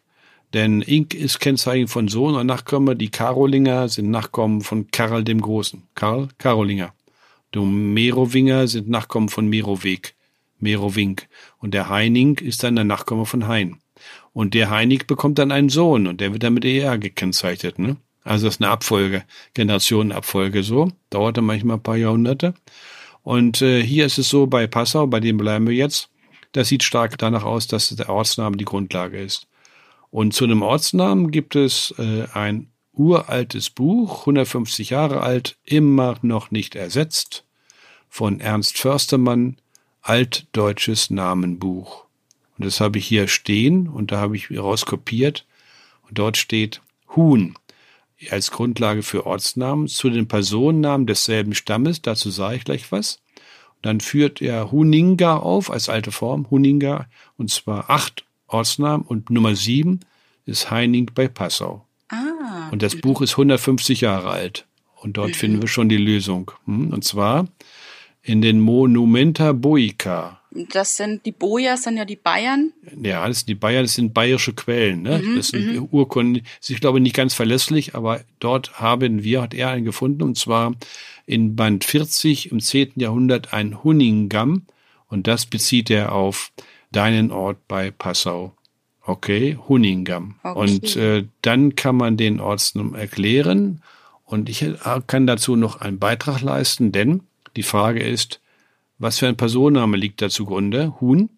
Denn 0.53 0.81
Ink 0.81 1.13
ist 1.13 1.39
Kennzeichen 1.39 1.87
von 1.87 2.07
Sohn 2.07 2.35
und 2.35 2.47
Nachkommen. 2.47 2.97
Die 2.97 3.09
Karolinger 3.09 3.89
sind 3.89 4.09
Nachkommen 4.09 4.61
von 4.61 4.89
Karl 4.91 5.23
dem 5.23 5.41
Großen. 5.41 5.83
Karl 5.95 6.29
Karolinger. 6.37 6.93
Die 7.53 7.59
Merowinger 7.59 8.67
sind 8.67 8.89
Nachkommen 8.89 9.29
von 9.29 9.47
Meroweg. 9.47 10.15
Merowink. 10.59 11.27
Und 11.59 11.73
der 11.73 11.89
Heining 11.89 12.37
ist 12.37 12.63
dann 12.63 12.75
der 12.75 12.85
Nachkomme 12.85 13.25
von 13.25 13.47
Hein. 13.47 13.77
Und 14.38 14.54
der 14.54 14.69
Heinig 14.69 15.08
bekommt 15.08 15.39
dann 15.39 15.52
einen 15.52 15.69
Sohn 15.69 16.06
und 16.06 16.21
der 16.21 16.32
wird 16.32 16.43
dann 16.43 16.54
mit 16.54 16.63
ER 16.63 17.00
gekennzeichnet. 17.00 17.80
Ne? 17.80 17.97
Also 18.23 18.45
das 18.45 18.58
ist 18.58 18.62
eine 18.62 18.69
Abfolge, 18.69 19.23
Generationenabfolge 19.56 20.62
so. 20.62 20.91
Dauerte 21.10 21.41
manchmal 21.41 21.78
ein 21.78 21.82
paar 21.82 21.97
Jahrhunderte. 21.97 22.54
Und 23.23 23.63
äh, 23.63 23.82
hier 23.82 24.06
ist 24.06 24.19
es 24.19 24.30
so 24.30 24.45
bei 24.45 24.67
Passau, 24.67 25.08
bei 25.08 25.19
dem 25.19 25.38
bleiben 25.38 25.65
wir 25.65 25.73
jetzt. 25.73 26.12
Das 26.52 26.67
sieht 26.67 26.84
stark 26.84 27.17
danach 27.17 27.45
aus, 27.45 27.65
dass 27.65 27.89
der 27.89 28.10
Ortsname 28.10 28.58
die 28.58 28.65
Grundlage 28.65 29.19
ist. 29.19 29.47
Und 30.12 30.36
zu 30.36 30.43
einem 30.43 30.62
Ortsnamen 30.62 31.32
gibt 31.32 31.56
es 31.56 31.95
äh, 31.97 32.28
ein 32.32 32.67
uraltes 32.93 33.71
Buch, 33.71 34.19
150 34.19 34.91
Jahre 34.91 35.21
alt, 35.21 35.58
immer 35.63 36.15
noch 36.21 36.52
nicht 36.52 36.76
ersetzt, 36.76 37.43
von 38.08 38.39
Ernst 38.39 38.78
Förstermann, 38.78 39.58
Altdeutsches 40.04 41.10
Namenbuch. 41.10 42.06
Und 42.57 42.65
das 42.65 42.79
habe 42.79 42.97
ich 42.97 43.05
hier 43.05 43.27
stehen 43.27 43.87
und 43.87 44.11
da 44.11 44.19
habe 44.19 44.35
ich 44.35 44.55
rauskopiert. 44.57 45.45
Und 46.07 46.17
dort 46.17 46.37
steht 46.37 46.81
Huhn 47.15 47.55
als 48.31 48.51
Grundlage 48.51 49.03
für 49.03 49.25
Ortsnamen 49.25 49.87
zu 49.87 50.09
den 50.09 50.27
Personennamen 50.27 51.05
desselben 51.05 51.53
Stammes. 51.53 52.01
Dazu 52.01 52.29
sage 52.31 52.57
ich 52.57 52.63
gleich 52.65 52.91
was. 52.91 53.19
dann 53.83 53.99
führt 53.99 54.41
er 54.41 54.71
Huninga 54.71 55.37
auf 55.37 55.69
als 55.69 55.87
alte 55.87 56.11
Form, 56.11 56.49
Huninga, 56.49 57.07
und 57.37 57.51
zwar 57.51 57.91
acht 57.91 58.25
Ortsnamen 58.47 59.05
und 59.05 59.29
Nummer 59.29 59.55
sieben 59.55 59.99
ist 60.45 60.71
Heining 60.71 61.11
bei 61.13 61.27
Passau. 61.27 61.85
Ah. 62.09 62.69
Und 62.71 62.81
das 62.81 62.95
Buch 62.95 63.21
ist 63.21 63.33
150 63.33 64.01
Jahre 64.01 64.29
alt. 64.29 64.65
Und 64.95 65.17
dort 65.17 65.29
mhm. 65.29 65.33
finden 65.33 65.61
wir 65.61 65.67
schon 65.67 65.89
die 65.89 65.97
Lösung. 65.97 66.51
Hm? 66.65 66.91
Und 66.91 67.03
zwar 67.03 67.47
in 68.23 68.41
den 68.41 68.59
Monumenta 68.59 69.51
Boica 69.51 70.37
das 70.71 70.95
sind 70.95 71.25
die 71.25 71.31
Bojas, 71.31 71.83
sind 71.83 71.97
ja 71.97 72.05
die 72.05 72.15
Bayern. 72.15 72.73
Ja, 73.01 73.27
das 73.27 73.39
sind 73.39 73.49
die 73.49 73.55
Bayern, 73.55 73.83
das 73.83 73.95
sind 73.95 74.13
bayerische 74.13 74.53
Quellen. 74.53 75.03
Ne? 75.03 75.19
Mhm, 75.19 75.35
das 75.35 75.49
sind 75.49 75.73
mhm. 75.73 75.87
Urkunden, 75.91 76.43
ich 76.67 76.79
glaube 76.79 76.99
nicht 76.99 77.15
ganz 77.15 77.33
verlässlich, 77.33 77.95
aber 77.95 78.21
dort 78.39 78.79
haben 78.79 79.23
wir, 79.23 79.41
hat 79.41 79.53
er 79.53 79.69
einen 79.69 79.85
gefunden, 79.85 80.23
und 80.23 80.37
zwar 80.37 80.73
in 81.27 81.55
Band 81.55 81.83
40 81.83 82.51
im 82.51 82.59
10. 82.59 82.93
Jahrhundert 82.95 83.53
ein 83.53 83.83
Hunningham. 83.83 84.63
Und 85.09 85.27
das 85.27 85.45
bezieht 85.45 85.89
er 85.89 86.13
auf 86.13 86.51
deinen 86.91 87.31
Ort 87.31 87.67
bei 87.67 87.91
Passau. 87.91 88.53
Okay, 89.01 89.57
Hunningham. 89.67 90.35
Okay. 90.43 90.59
Und 90.59 90.95
äh, 90.95 91.25
dann 91.41 91.75
kann 91.75 91.95
man 91.95 92.17
den 92.17 92.39
Ortsnamen 92.39 92.95
erklären. 92.95 93.81
Und 94.25 94.49
ich 94.49 94.65
kann 95.07 95.27
dazu 95.27 95.55
noch 95.55 95.79
einen 95.79 95.99
Beitrag 95.99 96.41
leisten, 96.41 96.91
denn 96.91 97.21
die 97.55 97.63
Frage 97.63 98.03
ist, 98.03 98.41
was 98.97 99.19
für 99.19 99.27
ein 99.27 99.38
Personenname 99.38 99.97
liegt 99.97 100.21
da 100.21 100.29
zugrunde? 100.29 100.99
Huhn 100.99 101.29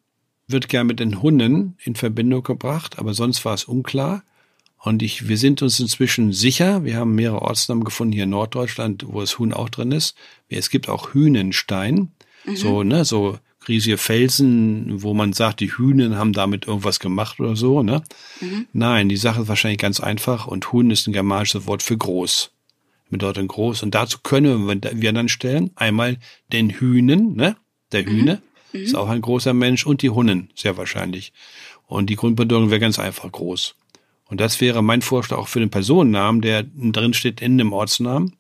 wird 0.48 0.70
gern 0.70 0.88
mit 0.88 1.00
den 1.00 1.22
Hunnen 1.22 1.78
in 1.84 1.96
Verbindung 1.96 2.44
gebracht, 2.44 2.98
aber 2.98 3.14
sonst 3.14 3.46
war 3.46 3.54
es 3.54 3.66
unklar. 3.66 4.24
Und 4.82 5.04
ich, 5.04 5.28
wir 5.28 5.38
sind 5.38 5.62
uns 5.62 5.80
inzwischen 5.80 6.32
sicher, 6.32 6.86
wir 6.86 6.96
haben 6.96 7.14
mehrere 7.14 7.42
Ortsnamen 7.42 7.84
gefunden 7.84 8.14
hier 8.14 8.24
in 8.24 8.30
Norddeutschland, 8.30 9.06
wo 9.08 9.20
das 9.20 9.38
Huhn 9.38 9.54
auch 9.54 9.70
drin 9.70 9.92
ist. 9.92 10.16
Es 10.48 10.70
gibt 10.70 10.88
auch 10.88 11.14
Hühnenstein, 11.14 12.12
mhm. 12.46 12.56
so, 12.56 12.84
ne, 12.84 13.04
so 13.04 13.38
riesige 13.68 13.98
Felsen, 13.98 15.04
wo 15.04 15.14
man 15.14 15.34
sagt, 15.34 15.60
die 15.60 15.72
Hühnen 15.72 16.18
haben 16.18 16.32
damit 16.32 16.66
irgendwas 16.66 17.00
gemacht 17.00 17.42
oder 17.42 17.58
so, 17.58 17.84
ne? 17.84 18.04
Mhm. 18.40 18.68
Nein, 18.72 19.10
die 19.10 19.18
Sache 19.18 19.42
ist 19.42 19.48
wahrscheinlich 19.50 19.80
ganz 19.80 20.00
einfach 20.00 20.48
und 20.48 20.72
Huhn 20.72 20.90
ist 20.92 21.08
ein 21.08 21.14
germanisches 21.14 21.68
Wort 21.68 21.84
für 21.84 21.98
groß. 21.98 22.52
Bedeutet 23.10 23.48
groß. 23.48 23.84
Und 23.84 23.96
dazu 23.96 24.20
können 24.22 24.68
wir 24.68 25.14
dann 25.14 25.30
stellen, 25.30 25.72
einmal 25.76 26.18
den 26.52 26.70
Hühnen, 26.70 27.36
ne? 27.36 27.56
Der 27.92 28.04
mhm. 28.04 28.08
Hühne 28.08 28.42
mhm. 28.72 28.82
ist 28.82 28.96
auch 28.96 29.10
ein 29.10 29.22
großer 29.22 29.54
Mensch 29.54 29.86
und 29.86 30.02
die 30.02 30.12
Hunnen, 30.12 30.50
sehr 30.56 30.78
wahrscheinlich. 30.78 31.34
Und 31.88 32.10
die 32.10 32.16
Grundbedeutung 32.16 32.70
wäre 32.70 32.80
ganz 32.80 33.00
einfach 33.00 33.32
groß. 33.32 33.76
Und 34.26 34.40
das 34.40 34.62
wäre 34.62 34.84
mein 34.84 35.02
Vorschlag 35.02 35.38
auch 35.38 35.48
für 35.48 35.60
den 35.60 35.72
Personennamen, 35.72 36.42
der 36.42 36.64
drin 36.64 37.16
steht 37.16 37.42
in 37.42 37.58
dem 37.58 37.74
Ortsnamen. 37.74 38.36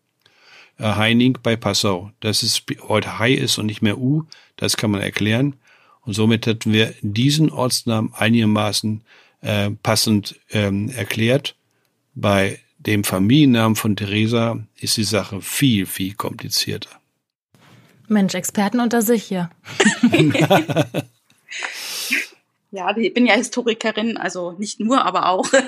Äh, 0.77 0.83
Heining 0.83 1.37
bei 1.41 1.55
Passau. 1.55 2.11
Dass 2.19 2.43
es 2.43 2.63
heute 2.87 3.17
Hai 3.17 3.33
ist 3.33 3.57
und 3.57 3.65
nicht 3.65 3.81
mehr 3.81 3.97
U, 3.97 4.23
das 4.55 4.77
kann 4.77 4.91
man 4.91 5.01
erklären. 5.01 5.55
Und 6.01 6.13
somit 6.13 6.45
hätten 6.45 6.73
wir 6.73 6.93
diesen 7.01 7.49
Ortsnamen 7.49 8.13
einigermaßen 8.13 9.01
äh, 9.41 9.71
passend 9.83 10.39
ähm, 10.51 10.89
erklärt. 10.89 11.55
Bei 12.13 12.59
dem 12.79 13.03
Familiennamen 13.03 13.75
von 13.75 13.95
Theresa 13.95 14.59
ist 14.79 14.97
die 14.97 15.03
Sache 15.03 15.41
viel, 15.41 15.85
viel 15.85 16.15
komplizierter. 16.15 16.89
Mensch, 18.07 18.33
Experten 18.33 18.79
unter 18.79 19.01
sich 19.01 19.25
hier. 19.25 19.49
ja, 22.71 22.97
ich 22.97 23.13
bin 23.13 23.25
ja 23.25 23.35
Historikerin, 23.35 24.17
also 24.17 24.53
nicht 24.53 24.79
nur, 24.79 25.05
aber 25.05 25.27
auch. 25.29 25.47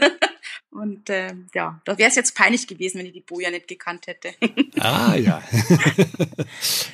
Und 0.71 1.10
äh, 1.10 1.34
ja, 1.54 1.82
da 1.84 1.97
wäre 1.97 2.10
es 2.10 2.15
jetzt 2.15 2.34
peinlich 2.34 2.65
gewesen, 2.65 3.00
wenn 3.00 3.06
ich 3.06 3.12
die 3.12 3.19
Boja 3.19 3.52
nicht 3.52 3.67
gekannt 3.67 4.08
hätte. 4.08 4.34
ah 4.80 5.15
ja. 5.15 5.43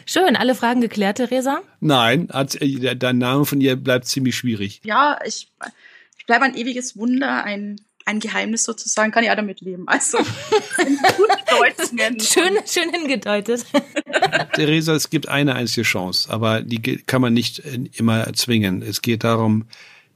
Schön, 0.06 0.36
alle 0.36 0.56
Fragen 0.56 0.82
geklärt, 0.82 1.18
Theresa? 1.18 1.62
Nein, 1.80 2.28
äh, 2.32 2.96
der 2.96 3.14
Name 3.14 3.46
von 3.46 3.62
ihr 3.62 3.76
bleibt 3.76 4.08
ziemlich 4.08 4.36
schwierig. 4.36 4.82
Ja, 4.84 5.20
ich, 5.24 5.52
ich 6.18 6.26
bleibe 6.26 6.46
ein 6.46 6.56
ewiges 6.56 6.98
Wunder, 6.98 7.44
ein, 7.44 7.80
ein 8.08 8.20
Geheimnis 8.20 8.64
sozusagen, 8.64 9.12
kann 9.12 9.24
ich 9.24 9.30
auch 9.30 9.36
damit 9.36 9.62
leben. 9.62 9.88
Also 9.88 10.18
schön, 12.20 12.58
schön 12.66 12.90
hingedeutet. 12.92 13.66
Theresa, 14.54 14.94
es 14.96 15.10
gibt 15.10 15.28
eine 15.28 15.56
einzige 15.56 15.84
Chance, 15.84 16.30
aber 16.32 16.62
die 16.62 16.80
kann 16.80 17.22
man 17.22 17.34
nicht 17.34 17.60
äh, 17.60 17.80
immer 17.96 18.22
erzwingen. 18.22 18.82
Es 18.82 19.02
geht 19.02 19.24
darum, 19.24 19.66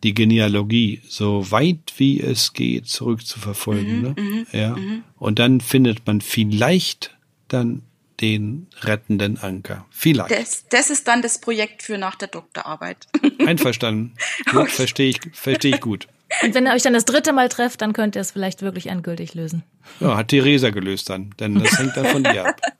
die 0.03 0.13
Genealogie 0.13 1.01
so 1.07 1.51
weit 1.51 1.93
wie 1.97 2.21
es 2.21 2.53
geht 2.53 2.87
zurückzuverfolgen. 2.87 3.97
Mhm, 3.97 4.01
ne? 4.01 4.15
Mhm, 4.17 4.47
ja. 4.51 4.75
Mhm. 4.75 5.03
Und 5.17 5.39
dann 5.39 5.61
findet 5.61 6.07
man 6.07 6.21
vielleicht 6.21 7.15
dann 7.49 7.83
den 8.21 8.67
rettenden 8.81 9.37
Anker. 9.37 9.85
Vielleicht. 9.89 10.31
Das, 10.31 10.65
das 10.69 10.89
ist 10.89 11.07
dann 11.07 11.21
das 11.21 11.41
Projekt 11.41 11.83
für 11.83 11.97
nach 11.97 12.15
der 12.15 12.29
Doktorarbeit. 12.29 13.07
Einverstanden. 13.45 14.13
Gut, 14.45 14.61
okay. 14.61 14.71
verstehe 14.71 15.09
ich, 15.09 15.19
verstehe 15.33 15.75
ich 15.75 15.81
gut. 15.81 16.07
Und 16.43 16.53
wenn 16.53 16.65
ihr 16.65 16.73
euch 16.73 16.83
dann 16.83 16.93
das 16.93 17.05
dritte 17.05 17.33
Mal 17.33 17.49
trefft, 17.49 17.81
dann 17.81 17.93
könnt 17.93 18.15
ihr 18.15 18.21
es 18.21 18.31
vielleicht 18.31 18.61
wirklich 18.61 18.87
endgültig 18.87 19.33
lösen. 19.33 19.63
Ja, 19.99 20.17
hat 20.17 20.29
Theresa 20.29 20.69
gelöst 20.69 21.09
dann, 21.09 21.31
denn 21.39 21.55
das 21.55 21.77
hängt 21.77 21.95
dann 21.97 22.05
von 22.05 22.23
dir 22.23 22.47
ab. 22.47 22.61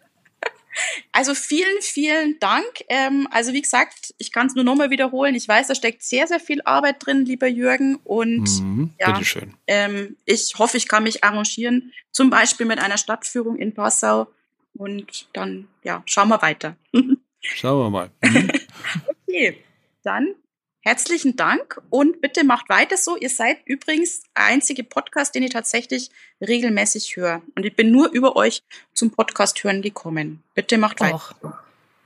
Also 1.12 1.36
vielen, 1.36 1.82
vielen 1.82 2.40
Dank. 2.40 2.66
Ähm, 2.88 3.28
also 3.32 3.54
wie 3.54 3.62
gesagt, 3.62 4.14
ich 4.18 4.32
kann 4.32 4.48
es 4.48 4.56
nur 4.56 4.64
nochmal 4.64 4.90
wiederholen. 4.90 5.36
Ich 5.36 5.48
weiß, 5.48 5.68
da 5.68 5.76
steckt 5.76 6.04
sehr, 6.04 6.28
sehr 6.28 6.40
viel 6.40 6.62
Arbeit 6.64 7.06
drin, 7.06 7.26
lieber 7.26 7.48
Jürgen. 7.48 7.98
Und 8.04 8.48
mhm, 8.62 8.94
ja, 9.00 9.12
bitteschön. 9.12 9.54
Ähm, 9.68 10.16
ich 10.26 10.54
hoffe, 10.58 10.78
ich 10.78 10.88
kann 10.88 11.04
mich 11.04 11.24
arrangieren, 11.24 11.92
zum 12.12 12.30
Beispiel 12.30 12.66
mit 12.66 12.80
einer 12.80 12.98
Stadtführung 12.98 13.58
in 13.58 13.74
Passau. 13.74 14.28
Und 14.74 15.28
dann, 15.34 15.68
ja, 15.84 16.02
schauen 16.06 16.30
wir 16.30 16.42
weiter. 16.42 16.78
Schauen 17.42 17.80
wir 17.80 17.90
mal. 17.90 18.10
Mhm. 18.24 18.52
okay, 19.28 19.58
dann 20.04 20.36
Herzlichen 20.84 21.36
Dank 21.36 21.80
und 21.92 22.22
bitte 22.22 22.44
macht 22.44 22.68
weiter 22.68 22.98
so. 22.98 23.16
Ihr 23.16 23.30
seid 23.30 23.58
übrigens 23.66 24.24
der 24.36 24.46
einzige 24.46 24.84
Podcast, 24.84 25.36
den 25.36 25.44
ich 25.44 25.52
tatsächlich 25.52 26.10
regelmäßig 26.42 27.16
höre. 27.16 27.44
Und 27.56 27.68
ich 27.68 27.76
bin 27.76 27.92
nur 27.92 28.12
über 28.12 28.36
euch 28.36 28.64
zum 28.94 29.12
Podcast 29.12 29.64
hören 29.64 29.84
gekommen. 29.84 30.42
Bitte 30.56 30.80
macht 30.80 31.00
weiter. 31.00 31.16
Och, 31.16 31.34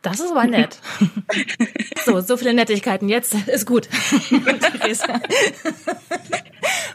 das 0.02 0.20
ist 0.20 0.32
aber 0.32 0.46
nett. 0.46 0.78
so, 2.06 2.20
so 2.20 2.36
viele 2.36 2.54
Nettigkeiten. 2.54 3.08
Jetzt 3.08 3.34
ist 3.48 3.66
gut. 3.66 3.88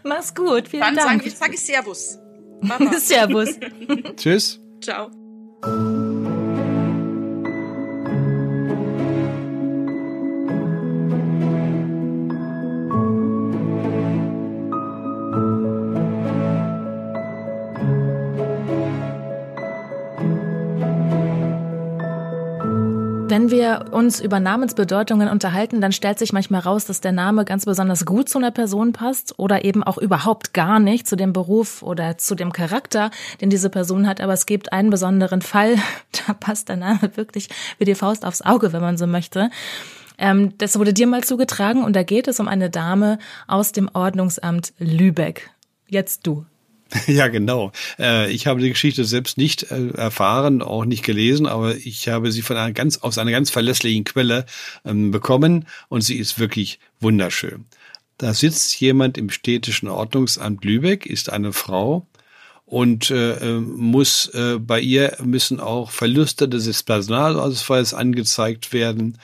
Mach's 0.03 0.35
gut. 0.35 0.69
Vielen 0.69 0.83
Dann 0.83 0.97
Dank. 0.97 1.23
Dann 1.25 1.31
sage 1.31 1.55
ich 1.55 1.61
Servus. 1.61 2.19
Servus. 2.99 3.59
Tschüss. 4.17 4.61
Ciao. 4.83 5.11
Wenn 23.31 23.53
wir 23.53 23.85
uns 23.93 24.19
über 24.19 24.41
Namensbedeutungen 24.41 25.29
unterhalten, 25.29 25.81
dann 25.81 25.93
stellt 25.93 26.19
sich 26.19 26.33
manchmal 26.33 26.63
raus, 26.63 26.87
dass 26.87 27.01
der 27.01 27.13
Name 27.13 27.45
ganz 27.45 27.65
besonders 27.65 28.05
gut 28.05 28.29
zu 28.29 28.39
einer 28.39 28.51
Person 28.51 28.93
passt 28.93 29.39
oder 29.39 29.65
eben 29.65 29.85
auch 29.85 29.99
überhaupt 29.99 30.53
gar 30.53 30.81
nicht 30.81 31.07
zu 31.07 31.15
dem 31.15 31.33
Beruf 31.33 31.85
oder 31.85 32.19
zu 32.19 32.35
dem 32.35 32.53
Charakter, 32.53 33.13
den 33.41 33.49
diese 33.49 33.71
Person 33.71 34.09
hat. 34.09 34.21
Aber 34.21 34.33
es 34.33 34.47
gibt 34.47 34.73
einen 34.73 34.91
besonderen 34.91 35.43
Fall, 35.43 35.77
da 36.27 36.35
passt 36.35 36.71
der 36.71 36.77
Name 36.77 37.13
wirklich 37.15 37.49
wie 37.79 37.85
die 37.85 37.95
Faust 37.95 38.25
aufs 38.25 38.43
Auge, 38.43 38.73
wenn 38.73 38.83
man 38.83 38.99
so 38.99 39.07
möchte. 39.07 39.49
Ähm, 40.19 40.59
das 40.59 40.77
wurde 40.77 40.93
dir 40.93 41.07
mal 41.07 41.23
zugetragen 41.23 41.85
und 41.85 41.95
da 41.95 42.03
geht 42.03 42.27
es 42.27 42.41
um 42.41 42.49
eine 42.49 42.69
Dame 42.69 43.21
aus 43.47 43.71
dem 43.71 43.89
Ordnungsamt 43.95 44.73
Lübeck. 44.81 45.51
Jetzt 45.87 46.27
du. 46.27 46.47
Ja, 47.07 47.29
genau. 47.29 47.73
Äh, 47.99 48.31
ich 48.33 48.47
habe 48.47 48.61
die 48.61 48.71
Geschichte 48.71 49.05
selbst 49.05 49.39
nicht 49.39 49.71
äh, 49.71 49.91
erfahren, 49.91 50.63
auch 50.63 50.85
nicht 50.85 51.05
gelesen, 51.05 51.47
aber 51.47 51.77
ich 51.77 52.09
habe 52.09 52.33
sie 52.33 52.43
von 52.43 52.57
einer 52.57 52.73
ganz, 52.73 52.99
aus 52.99 53.19
einer 53.19 53.31
ganz 53.31 53.51
verlässlichen 53.51 54.05
Quelle 54.05 54.47
ähm, 54.85 55.11
bekommen 55.11 55.67
und 55.89 56.03
sie 56.03 56.17
ist 56.17 56.39
wirklich 56.39 56.79
wunderschön. 57.01 57.67
Da 58.19 58.35
sitzt 58.35 58.79
jemand 58.81 59.17
im 59.17 59.31
städtischen 59.31 59.89
Ordnungsamt 59.89 60.65
Lübeck, 60.65 61.07
ist 61.07 61.31
eine 61.31 61.53
Frau 61.53 62.07
und 62.67 63.11
äh, 63.11 63.59
muss 63.59 64.31
bei 64.61 64.81
ihr 64.81 65.17
müssen 65.25 65.59
auch 65.59 65.91
Verluste 65.91 66.49
des 66.49 66.83
Personalausfalls 66.83 67.95
angezeigt 67.95 68.73
werden 68.73 69.19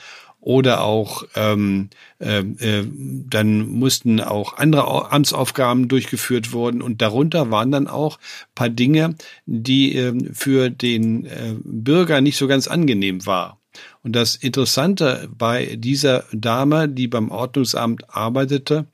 oder 0.47 0.81
auch 0.81 1.25
ähm, 1.35 1.89
äh, 2.19 2.39
äh, 2.39 2.87
dann 3.29 3.67
mussten 3.67 4.21
auch 4.21 4.55
andere 4.55 5.11
Amtsaufgaben 5.11 5.89
durchgeführt 5.89 6.53
worden 6.53 6.81
und 6.81 7.01
darunter 7.01 7.51
waren 7.51 7.69
dann 7.69 7.87
auch 7.87 8.17
paar 8.55 8.69
Dinge, 8.69 9.15
die 9.45 9.97
äh, 9.97 10.13
für 10.31 10.69
den 10.69 11.25
äh, 11.25 11.55
Bürger 11.65 12.21
nicht 12.21 12.37
so 12.37 12.47
ganz 12.47 12.69
angenehm 12.69 13.25
war. 13.25 13.59
Und 14.03 14.15
das 14.15 14.37
Interessante 14.37 15.27
bei 15.37 15.75
dieser 15.75 16.23
Dame, 16.31 16.87
die 16.87 17.09
beim 17.09 17.29
Ordnungsamt 17.29 18.09
arbeitete, 18.09 18.85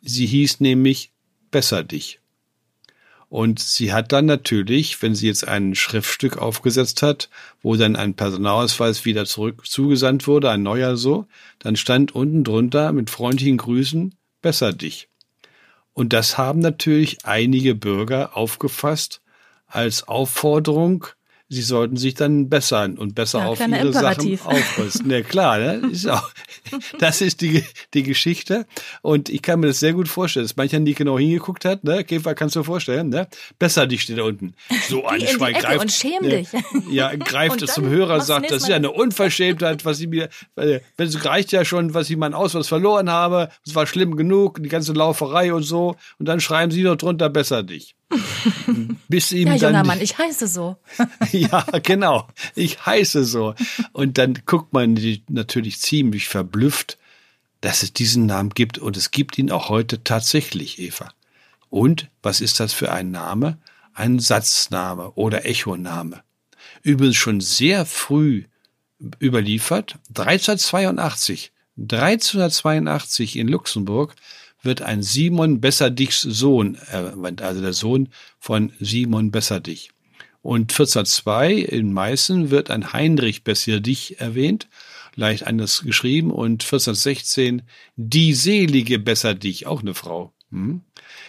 sie 0.00 0.24
hieß 0.24 0.60
nämlich 0.60 1.12
Besser 1.50 1.84
dich. 1.84 2.20
Und 3.28 3.58
sie 3.58 3.92
hat 3.92 4.12
dann 4.12 4.26
natürlich, 4.26 5.02
wenn 5.02 5.14
sie 5.14 5.26
jetzt 5.26 5.48
ein 5.48 5.74
Schriftstück 5.74 6.38
aufgesetzt 6.38 7.02
hat, 7.02 7.28
wo 7.60 7.74
dann 7.76 7.96
ein 7.96 8.14
Personalausweis 8.14 9.04
wieder 9.04 9.24
zurück 9.26 9.66
zugesandt 9.66 10.26
wurde, 10.28 10.50
ein 10.50 10.62
neuer 10.62 10.96
so, 10.96 11.26
dann 11.58 11.76
stand 11.76 12.14
unten 12.14 12.44
drunter 12.44 12.92
mit 12.92 13.10
freundlichen 13.10 13.56
Grüßen, 13.56 14.14
besser 14.42 14.72
dich. 14.72 15.08
Und 15.92 16.12
das 16.12 16.38
haben 16.38 16.60
natürlich 16.60 17.24
einige 17.24 17.74
Bürger 17.74 18.36
aufgefasst 18.36 19.22
als 19.66 20.06
Aufforderung, 20.06 21.06
sie 21.48 21.62
sollten 21.62 21.96
sich 21.96 22.14
dann 22.14 22.48
bessern 22.48 22.98
und 22.98 23.14
besser 23.14 23.40
ja, 23.40 23.46
auf 23.46 23.60
ihre 23.60 23.78
Imperativ. 23.78 24.42
Sachen 24.42 24.56
aufrüsten. 24.56 25.10
Ja 25.10 25.22
klar, 25.22 25.58
ne? 25.58 25.88
ist 25.92 26.08
auch, 26.08 26.28
das 26.98 27.20
ist 27.20 27.40
die, 27.40 27.64
die 27.94 28.02
Geschichte. 28.02 28.66
Und 29.02 29.28
ich 29.28 29.42
kann 29.42 29.60
mir 29.60 29.68
das 29.68 29.80
sehr 29.80 29.92
gut 29.92 30.08
vorstellen, 30.08 30.44
dass 30.44 30.56
mancher 30.56 30.80
nicht 30.80 30.98
genau 30.98 31.18
hingeguckt 31.18 31.64
hat. 31.64 31.84
Ne? 31.84 32.04
Käfer 32.04 32.34
kannst 32.34 32.56
du 32.56 32.60
dir 32.60 32.64
vorstellen. 32.64 33.10
Ne? 33.10 33.28
Besser 33.58 33.86
dich 33.86 34.02
steht 34.02 34.18
da 34.18 34.24
unten. 34.24 34.54
So 34.88 35.06
ein 35.06 35.20
Schwein 35.20 35.54
greift. 35.54 35.80
Und 35.80 35.92
schäm 35.92 36.22
dich. 36.22 36.48
Ja, 36.90 37.14
greift 37.14 37.62
es 37.62 37.74
zum 37.74 37.88
Hörer, 37.88 38.20
sagt, 38.20 38.50
das 38.50 38.62
ist 38.62 38.68
ja 38.68 38.76
eine 38.76 38.90
Unverschämtheit, 38.90 39.84
was 39.84 39.98
sie 39.98 40.06
mir, 40.06 40.28
wenn 40.54 40.80
es 40.98 41.24
reicht 41.24 41.52
ja 41.52 41.64
schon, 41.64 41.94
was 41.94 42.10
ich 42.10 42.16
meinen 42.16 42.34
Ausweis 42.34 42.68
verloren 42.68 43.10
habe. 43.10 43.50
Es 43.66 43.74
war 43.74 43.86
schlimm 43.86 44.16
genug, 44.16 44.62
die 44.62 44.68
ganze 44.68 44.92
Lauferei 44.92 45.52
und 45.52 45.62
so. 45.62 45.96
Und 46.18 46.26
dann 46.26 46.40
schreiben 46.40 46.72
sie 46.72 46.82
noch 46.82 46.96
drunter, 46.96 47.28
besser 47.28 47.62
dich. 47.62 47.95
Bis 49.08 49.32
ihm 49.32 49.48
ja, 49.48 49.54
junger 49.54 49.72
dann, 49.72 49.86
Mann, 49.86 50.00
ich 50.00 50.16
heiße 50.16 50.46
so. 50.46 50.76
ja, 51.32 51.64
genau. 51.82 52.28
Ich 52.54 52.84
heiße 52.86 53.24
so. 53.24 53.54
Und 53.92 54.18
dann 54.18 54.38
guckt 54.46 54.72
man 54.72 54.98
natürlich 55.28 55.80
ziemlich 55.80 56.28
verblüfft, 56.28 56.98
dass 57.60 57.82
es 57.82 57.92
diesen 57.92 58.26
Namen 58.26 58.50
gibt. 58.50 58.78
Und 58.78 58.96
es 58.96 59.10
gibt 59.10 59.38
ihn 59.38 59.50
auch 59.50 59.68
heute 59.68 60.04
tatsächlich, 60.04 60.78
Eva. 60.78 61.12
Und 61.68 62.08
was 62.22 62.40
ist 62.40 62.60
das 62.60 62.72
für 62.72 62.92
ein 62.92 63.10
Name? 63.10 63.58
Ein 63.92 64.18
Satzname 64.20 65.12
oder 65.12 65.46
Echoname. 65.46 66.22
Übrigens 66.82 67.16
schon 67.16 67.40
sehr 67.40 67.86
früh 67.86 68.44
überliefert, 69.20 69.98
1382, 70.10 71.52
1382 71.76 73.36
in 73.36 73.48
Luxemburg 73.48 74.14
wird 74.66 74.82
ein 74.82 75.02
Simon 75.02 75.60
Besserdichs 75.60 76.20
Sohn 76.20 76.76
erwähnt, 76.90 77.40
also 77.40 77.62
der 77.62 77.72
Sohn 77.72 78.10
von 78.38 78.72
Simon 78.78 79.30
Besserdich. 79.30 79.90
Und 80.42 80.70
1402 80.70 81.54
in 81.54 81.92
Meißen 81.92 82.50
wird 82.50 82.70
ein 82.70 82.92
Heinrich 82.92 83.42
Besserdich 83.42 84.20
erwähnt, 84.20 84.68
leicht 85.14 85.46
anders 85.46 85.82
geschrieben, 85.82 86.30
und 86.30 86.62
1416 86.62 87.62
die 87.96 88.34
selige 88.34 88.98
Besserdich, 88.98 89.66
auch 89.66 89.80
eine 89.80 89.94
Frau. 89.94 90.32
Hm? 90.50 90.82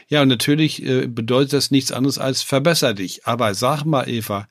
Ja, 0.08 0.22
und 0.22 0.28
natürlich 0.28 0.86
äh, 0.86 1.08
bedeutet 1.08 1.54
das 1.54 1.72
nichts 1.72 1.92
anderes 1.92 2.20
als 2.20 2.44
verbesser 2.44 2.94
dich. 2.94 3.26
Aber 3.26 3.56
sag 3.56 3.86
mal, 3.86 4.08
Eva, 4.08 4.48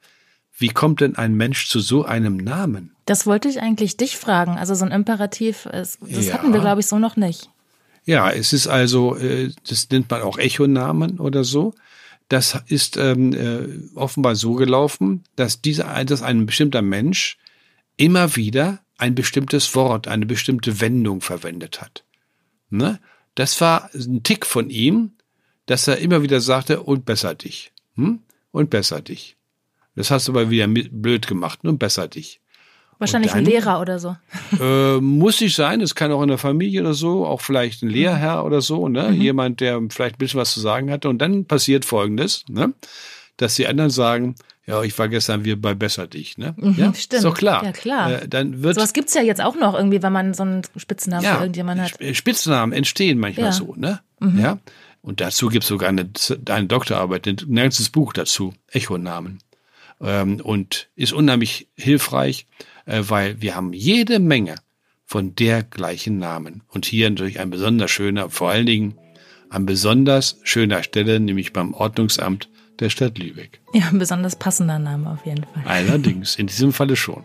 wie 0.58 0.68
kommt 0.68 1.00
denn 1.00 1.16
ein 1.16 1.34
Mensch 1.34 1.68
zu 1.68 1.80
so 1.80 2.04
einem 2.04 2.36
Namen? 2.36 2.96
Das 3.04 3.26
wollte 3.26 3.48
ich 3.48 3.60
eigentlich 3.60 3.96
dich 3.96 4.16
fragen. 4.16 4.58
Also 4.58 4.74
so 4.74 4.84
ein 4.84 4.90
Imperativ, 4.90 5.68
das 5.70 5.98
ja. 6.00 6.34
hatten 6.34 6.52
wir, 6.52 6.60
glaube 6.60 6.80
ich, 6.80 6.86
so 6.86 6.98
noch 6.98 7.16
nicht. 7.16 7.50
Ja, 8.06 8.30
es 8.30 8.52
ist 8.52 8.68
also, 8.68 9.16
äh, 9.16 9.52
das 9.68 9.90
nennt 9.90 10.08
man 10.10 10.22
auch 10.22 10.38
Echonamen 10.38 11.18
oder 11.18 11.44
so. 11.44 11.74
Das 12.28 12.58
ist 12.66 12.96
ähm, 12.96 13.32
äh, 13.32 13.96
offenbar 13.96 14.36
so 14.36 14.54
gelaufen, 14.54 15.24
dass 15.36 15.60
dieser, 15.60 16.04
dass 16.04 16.22
ein 16.22 16.46
bestimmter 16.46 16.82
Mensch 16.82 17.36
immer 17.96 18.36
wieder 18.36 18.80
ein 18.98 19.14
bestimmtes 19.14 19.74
Wort, 19.74 20.08
eine 20.08 20.26
bestimmte 20.26 20.80
Wendung 20.80 21.20
verwendet 21.20 21.80
hat. 21.80 22.04
Ne? 22.70 23.00
Das 23.34 23.60
war 23.60 23.90
ein 23.94 24.22
Tick 24.22 24.46
von 24.46 24.70
ihm, 24.70 25.12
dass 25.66 25.86
er 25.88 25.98
immer 25.98 26.22
wieder 26.22 26.40
sagte, 26.40 26.82
und 26.82 27.04
besser 27.04 27.34
dich. 27.34 27.72
Hm? 27.96 28.20
Und 28.52 28.70
besser 28.70 29.02
dich. 29.02 29.36
Das 29.94 30.10
hast 30.10 30.28
du 30.28 30.32
aber 30.32 30.50
wieder 30.50 30.68
blöd 30.68 31.26
gemacht 31.26 31.60
und 31.64 31.78
besser 31.78 32.08
dich. 32.08 32.40
Wahrscheinlich 32.98 33.32
dann, 33.32 33.40
ein 33.40 33.44
Lehrer 33.44 33.80
oder 33.80 33.98
so. 33.98 34.16
Äh, 34.60 35.00
muss 35.00 35.40
nicht 35.40 35.54
sein, 35.54 35.80
es 35.80 35.94
kann 35.94 36.12
auch 36.12 36.22
in 36.22 36.28
der 36.28 36.38
Familie 36.38 36.80
oder 36.80 36.94
so, 36.94 37.26
auch 37.26 37.40
vielleicht 37.40 37.82
ein 37.82 37.90
Lehrherr 37.90 38.44
oder 38.44 38.60
so, 38.60 38.88
ne? 38.88 39.10
Mhm. 39.10 39.20
Jemand, 39.20 39.60
der 39.60 39.80
vielleicht 39.90 40.16
ein 40.16 40.18
bisschen 40.18 40.40
was 40.40 40.52
zu 40.52 40.60
sagen 40.60 40.90
hatte. 40.90 41.08
Und 41.08 41.18
dann 41.18 41.44
passiert 41.44 41.84
folgendes, 41.84 42.44
ne? 42.48 42.72
Dass 43.36 43.56
die 43.56 43.66
anderen 43.66 43.90
sagen, 43.90 44.36
ja, 44.66 44.82
ich 44.82 44.98
war 44.98 45.08
gestern 45.08 45.44
wieder 45.44 45.56
bei 45.56 45.74
Besser 45.74 46.06
dich, 46.06 46.38
ne? 46.38 46.54
Mhm, 46.56 46.74
ja, 46.76 46.94
stimmt. 46.94 47.18
Ist 47.18 47.24
doch 47.24 47.36
klar. 47.36 47.64
Ja, 47.64 47.72
klar. 47.72 48.22
Äh, 48.22 48.28
dann 48.28 48.62
wird, 48.62 48.74
so 48.74 48.80
was 48.80 48.92
gibt's 48.92 49.14
ja 49.14 49.22
jetzt 49.22 49.40
auch 49.40 49.54
noch 49.54 49.74
irgendwie, 49.74 50.02
wenn 50.02 50.12
man 50.12 50.34
so 50.34 50.42
einen 50.42 50.62
Spitznamen 50.76 51.24
ja, 51.24 51.36
für 51.36 51.42
irgendjemanden 51.42 51.84
hat. 51.84 52.16
Spitznamen 52.16 52.72
entstehen 52.72 53.18
manchmal 53.18 53.46
ja. 53.46 53.52
so, 53.52 53.74
ne? 53.76 54.00
Mhm. 54.20 54.40
Ja. 54.40 54.58
Und 55.02 55.20
dazu 55.20 55.48
gibt's 55.48 55.68
sogar 55.68 55.88
eine, 55.88 56.10
eine 56.48 56.66
Doktorarbeit, 56.66 57.28
ein 57.28 57.54
ganzes 57.54 57.90
Buch 57.90 58.12
dazu, 58.12 58.54
Echonamen. 58.68 59.38
Ähm, 60.00 60.40
und 60.40 60.88
ist 60.96 61.12
unheimlich 61.12 61.68
hilfreich, 61.76 62.46
weil 62.86 63.40
wir 63.42 63.54
haben 63.54 63.72
jede 63.72 64.18
Menge 64.18 64.56
von 65.04 65.34
der 65.34 65.62
gleichen 65.62 66.18
Namen. 66.18 66.62
Und 66.68 66.86
hier 66.86 67.08
natürlich 67.10 67.38
ein 67.38 67.50
besonders 67.50 67.90
schöner, 67.90 68.30
vor 68.30 68.50
allen 68.50 68.66
Dingen 68.66 68.94
an 69.48 69.66
besonders 69.66 70.38
schöner 70.42 70.82
Stelle, 70.82 71.20
nämlich 71.20 71.52
beim 71.52 71.74
Ordnungsamt 71.74 72.48
der 72.80 72.90
Stadt 72.90 73.18
Lübeck. 73.18 73.60
Ja, 73.72 73.88
ein 73.88 73.98
besonders 73.98 74.36
passender 74.36 74.78
Name 74.78 75.10
auf 75.10 75.24
jeden 75.24 75.44
Fall. 75.44 75.62
Allerdings, 75.64 76.36
in 76.36 76.46
diesem 76.46 76.72
Falle 76.72 76.96
schon. 76.96 77.22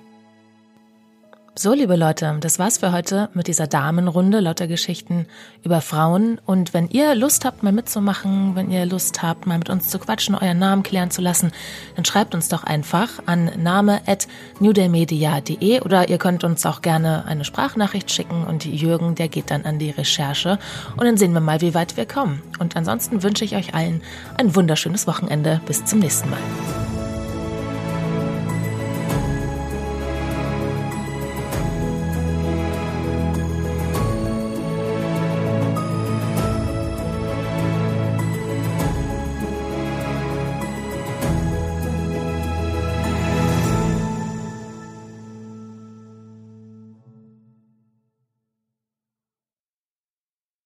So, 1.54 1.74
liebe 1.74 1.98
Leute, 1.98 2.38
das 2.40 2.60
war's 2.60 2.78
für 2.78 2.94
heute 2.94 3.28
mit 3.34 3.48
dieser 3.48 3.68
Damenrunde 3.68 4.40
lauter 4.40 4.68
Geschichten 4.68 5.28
über 5.66 5.82
Frauen. 5.82 6.40
Und 6.46 6.74
wenn 6.74 6.88
ihr 6.88 7.14
Lust 7.14 7.44
habt, 7.44 7.62
mal 7.62 7.74
mitzumachen, 7.74 8.56
wenn 8.56 8.72
ihr 8.72 8.86
Lust 8.86 9.22
habt, 9.22 9.48
mal 9.48 9.58
mit 9.58 9.70
uns 9.70 9.90
zu 9.90 10.00
quatschen, 10.00 10.34
euren 10.34 10.60
Namen 10.60 10.82
klären 10.82 11.12
zu 11.12 11.22
lassen, 11.22 11.52
dann 11.98 12.06
schreibt 12.06 12.36
uns 12.36 12.48
doch 12.48 12.64
einfach 12.64 13.10
an 13.26 13.52
name@newdaymedia.de 13.58 15.82
oder 15.82 16.08
ihr 16.08 16.20
könnt 16.20 16.46
uns 16.46 16.66
auch 16.66 16.82
gerne 16.82 17.26
eine 17.26 17.44
Sprachnachricht 17.44 18.10
schicken 18.12 18.46
und 18.46 18.64
Jürgen, 18.64 19.16
der 19.16 19.28
geht 19.28 19.52
dann 19.52 19.66
an 19.66 19.78
die 19.78 19.90
Recherche 19.90 20.58
und 20.96 21.04
dann 21.04 21.18
sehen 21.18 21.34
wir 21.34 21.42
mal, 21.42 21.60
wie 21.60 21.74
weit 21.74 21.98
wir 21.98 22.06
kommen. 22.06 22.42
Und 22.60 22.78
ansonsten 22.78 23.24
wünsche 23.24 23.44
ich 23.44 23.58
euch 23.58 23.76
allen 23.76 24.02
ein 24.38 24.56
wunderschönes 24.56 25.06
Wochenende. 25.06 25.60
Bis 25.66 25.84
zum 25.84 26.00
nächsten 26.00 26.30
Mal. 26.30 26.40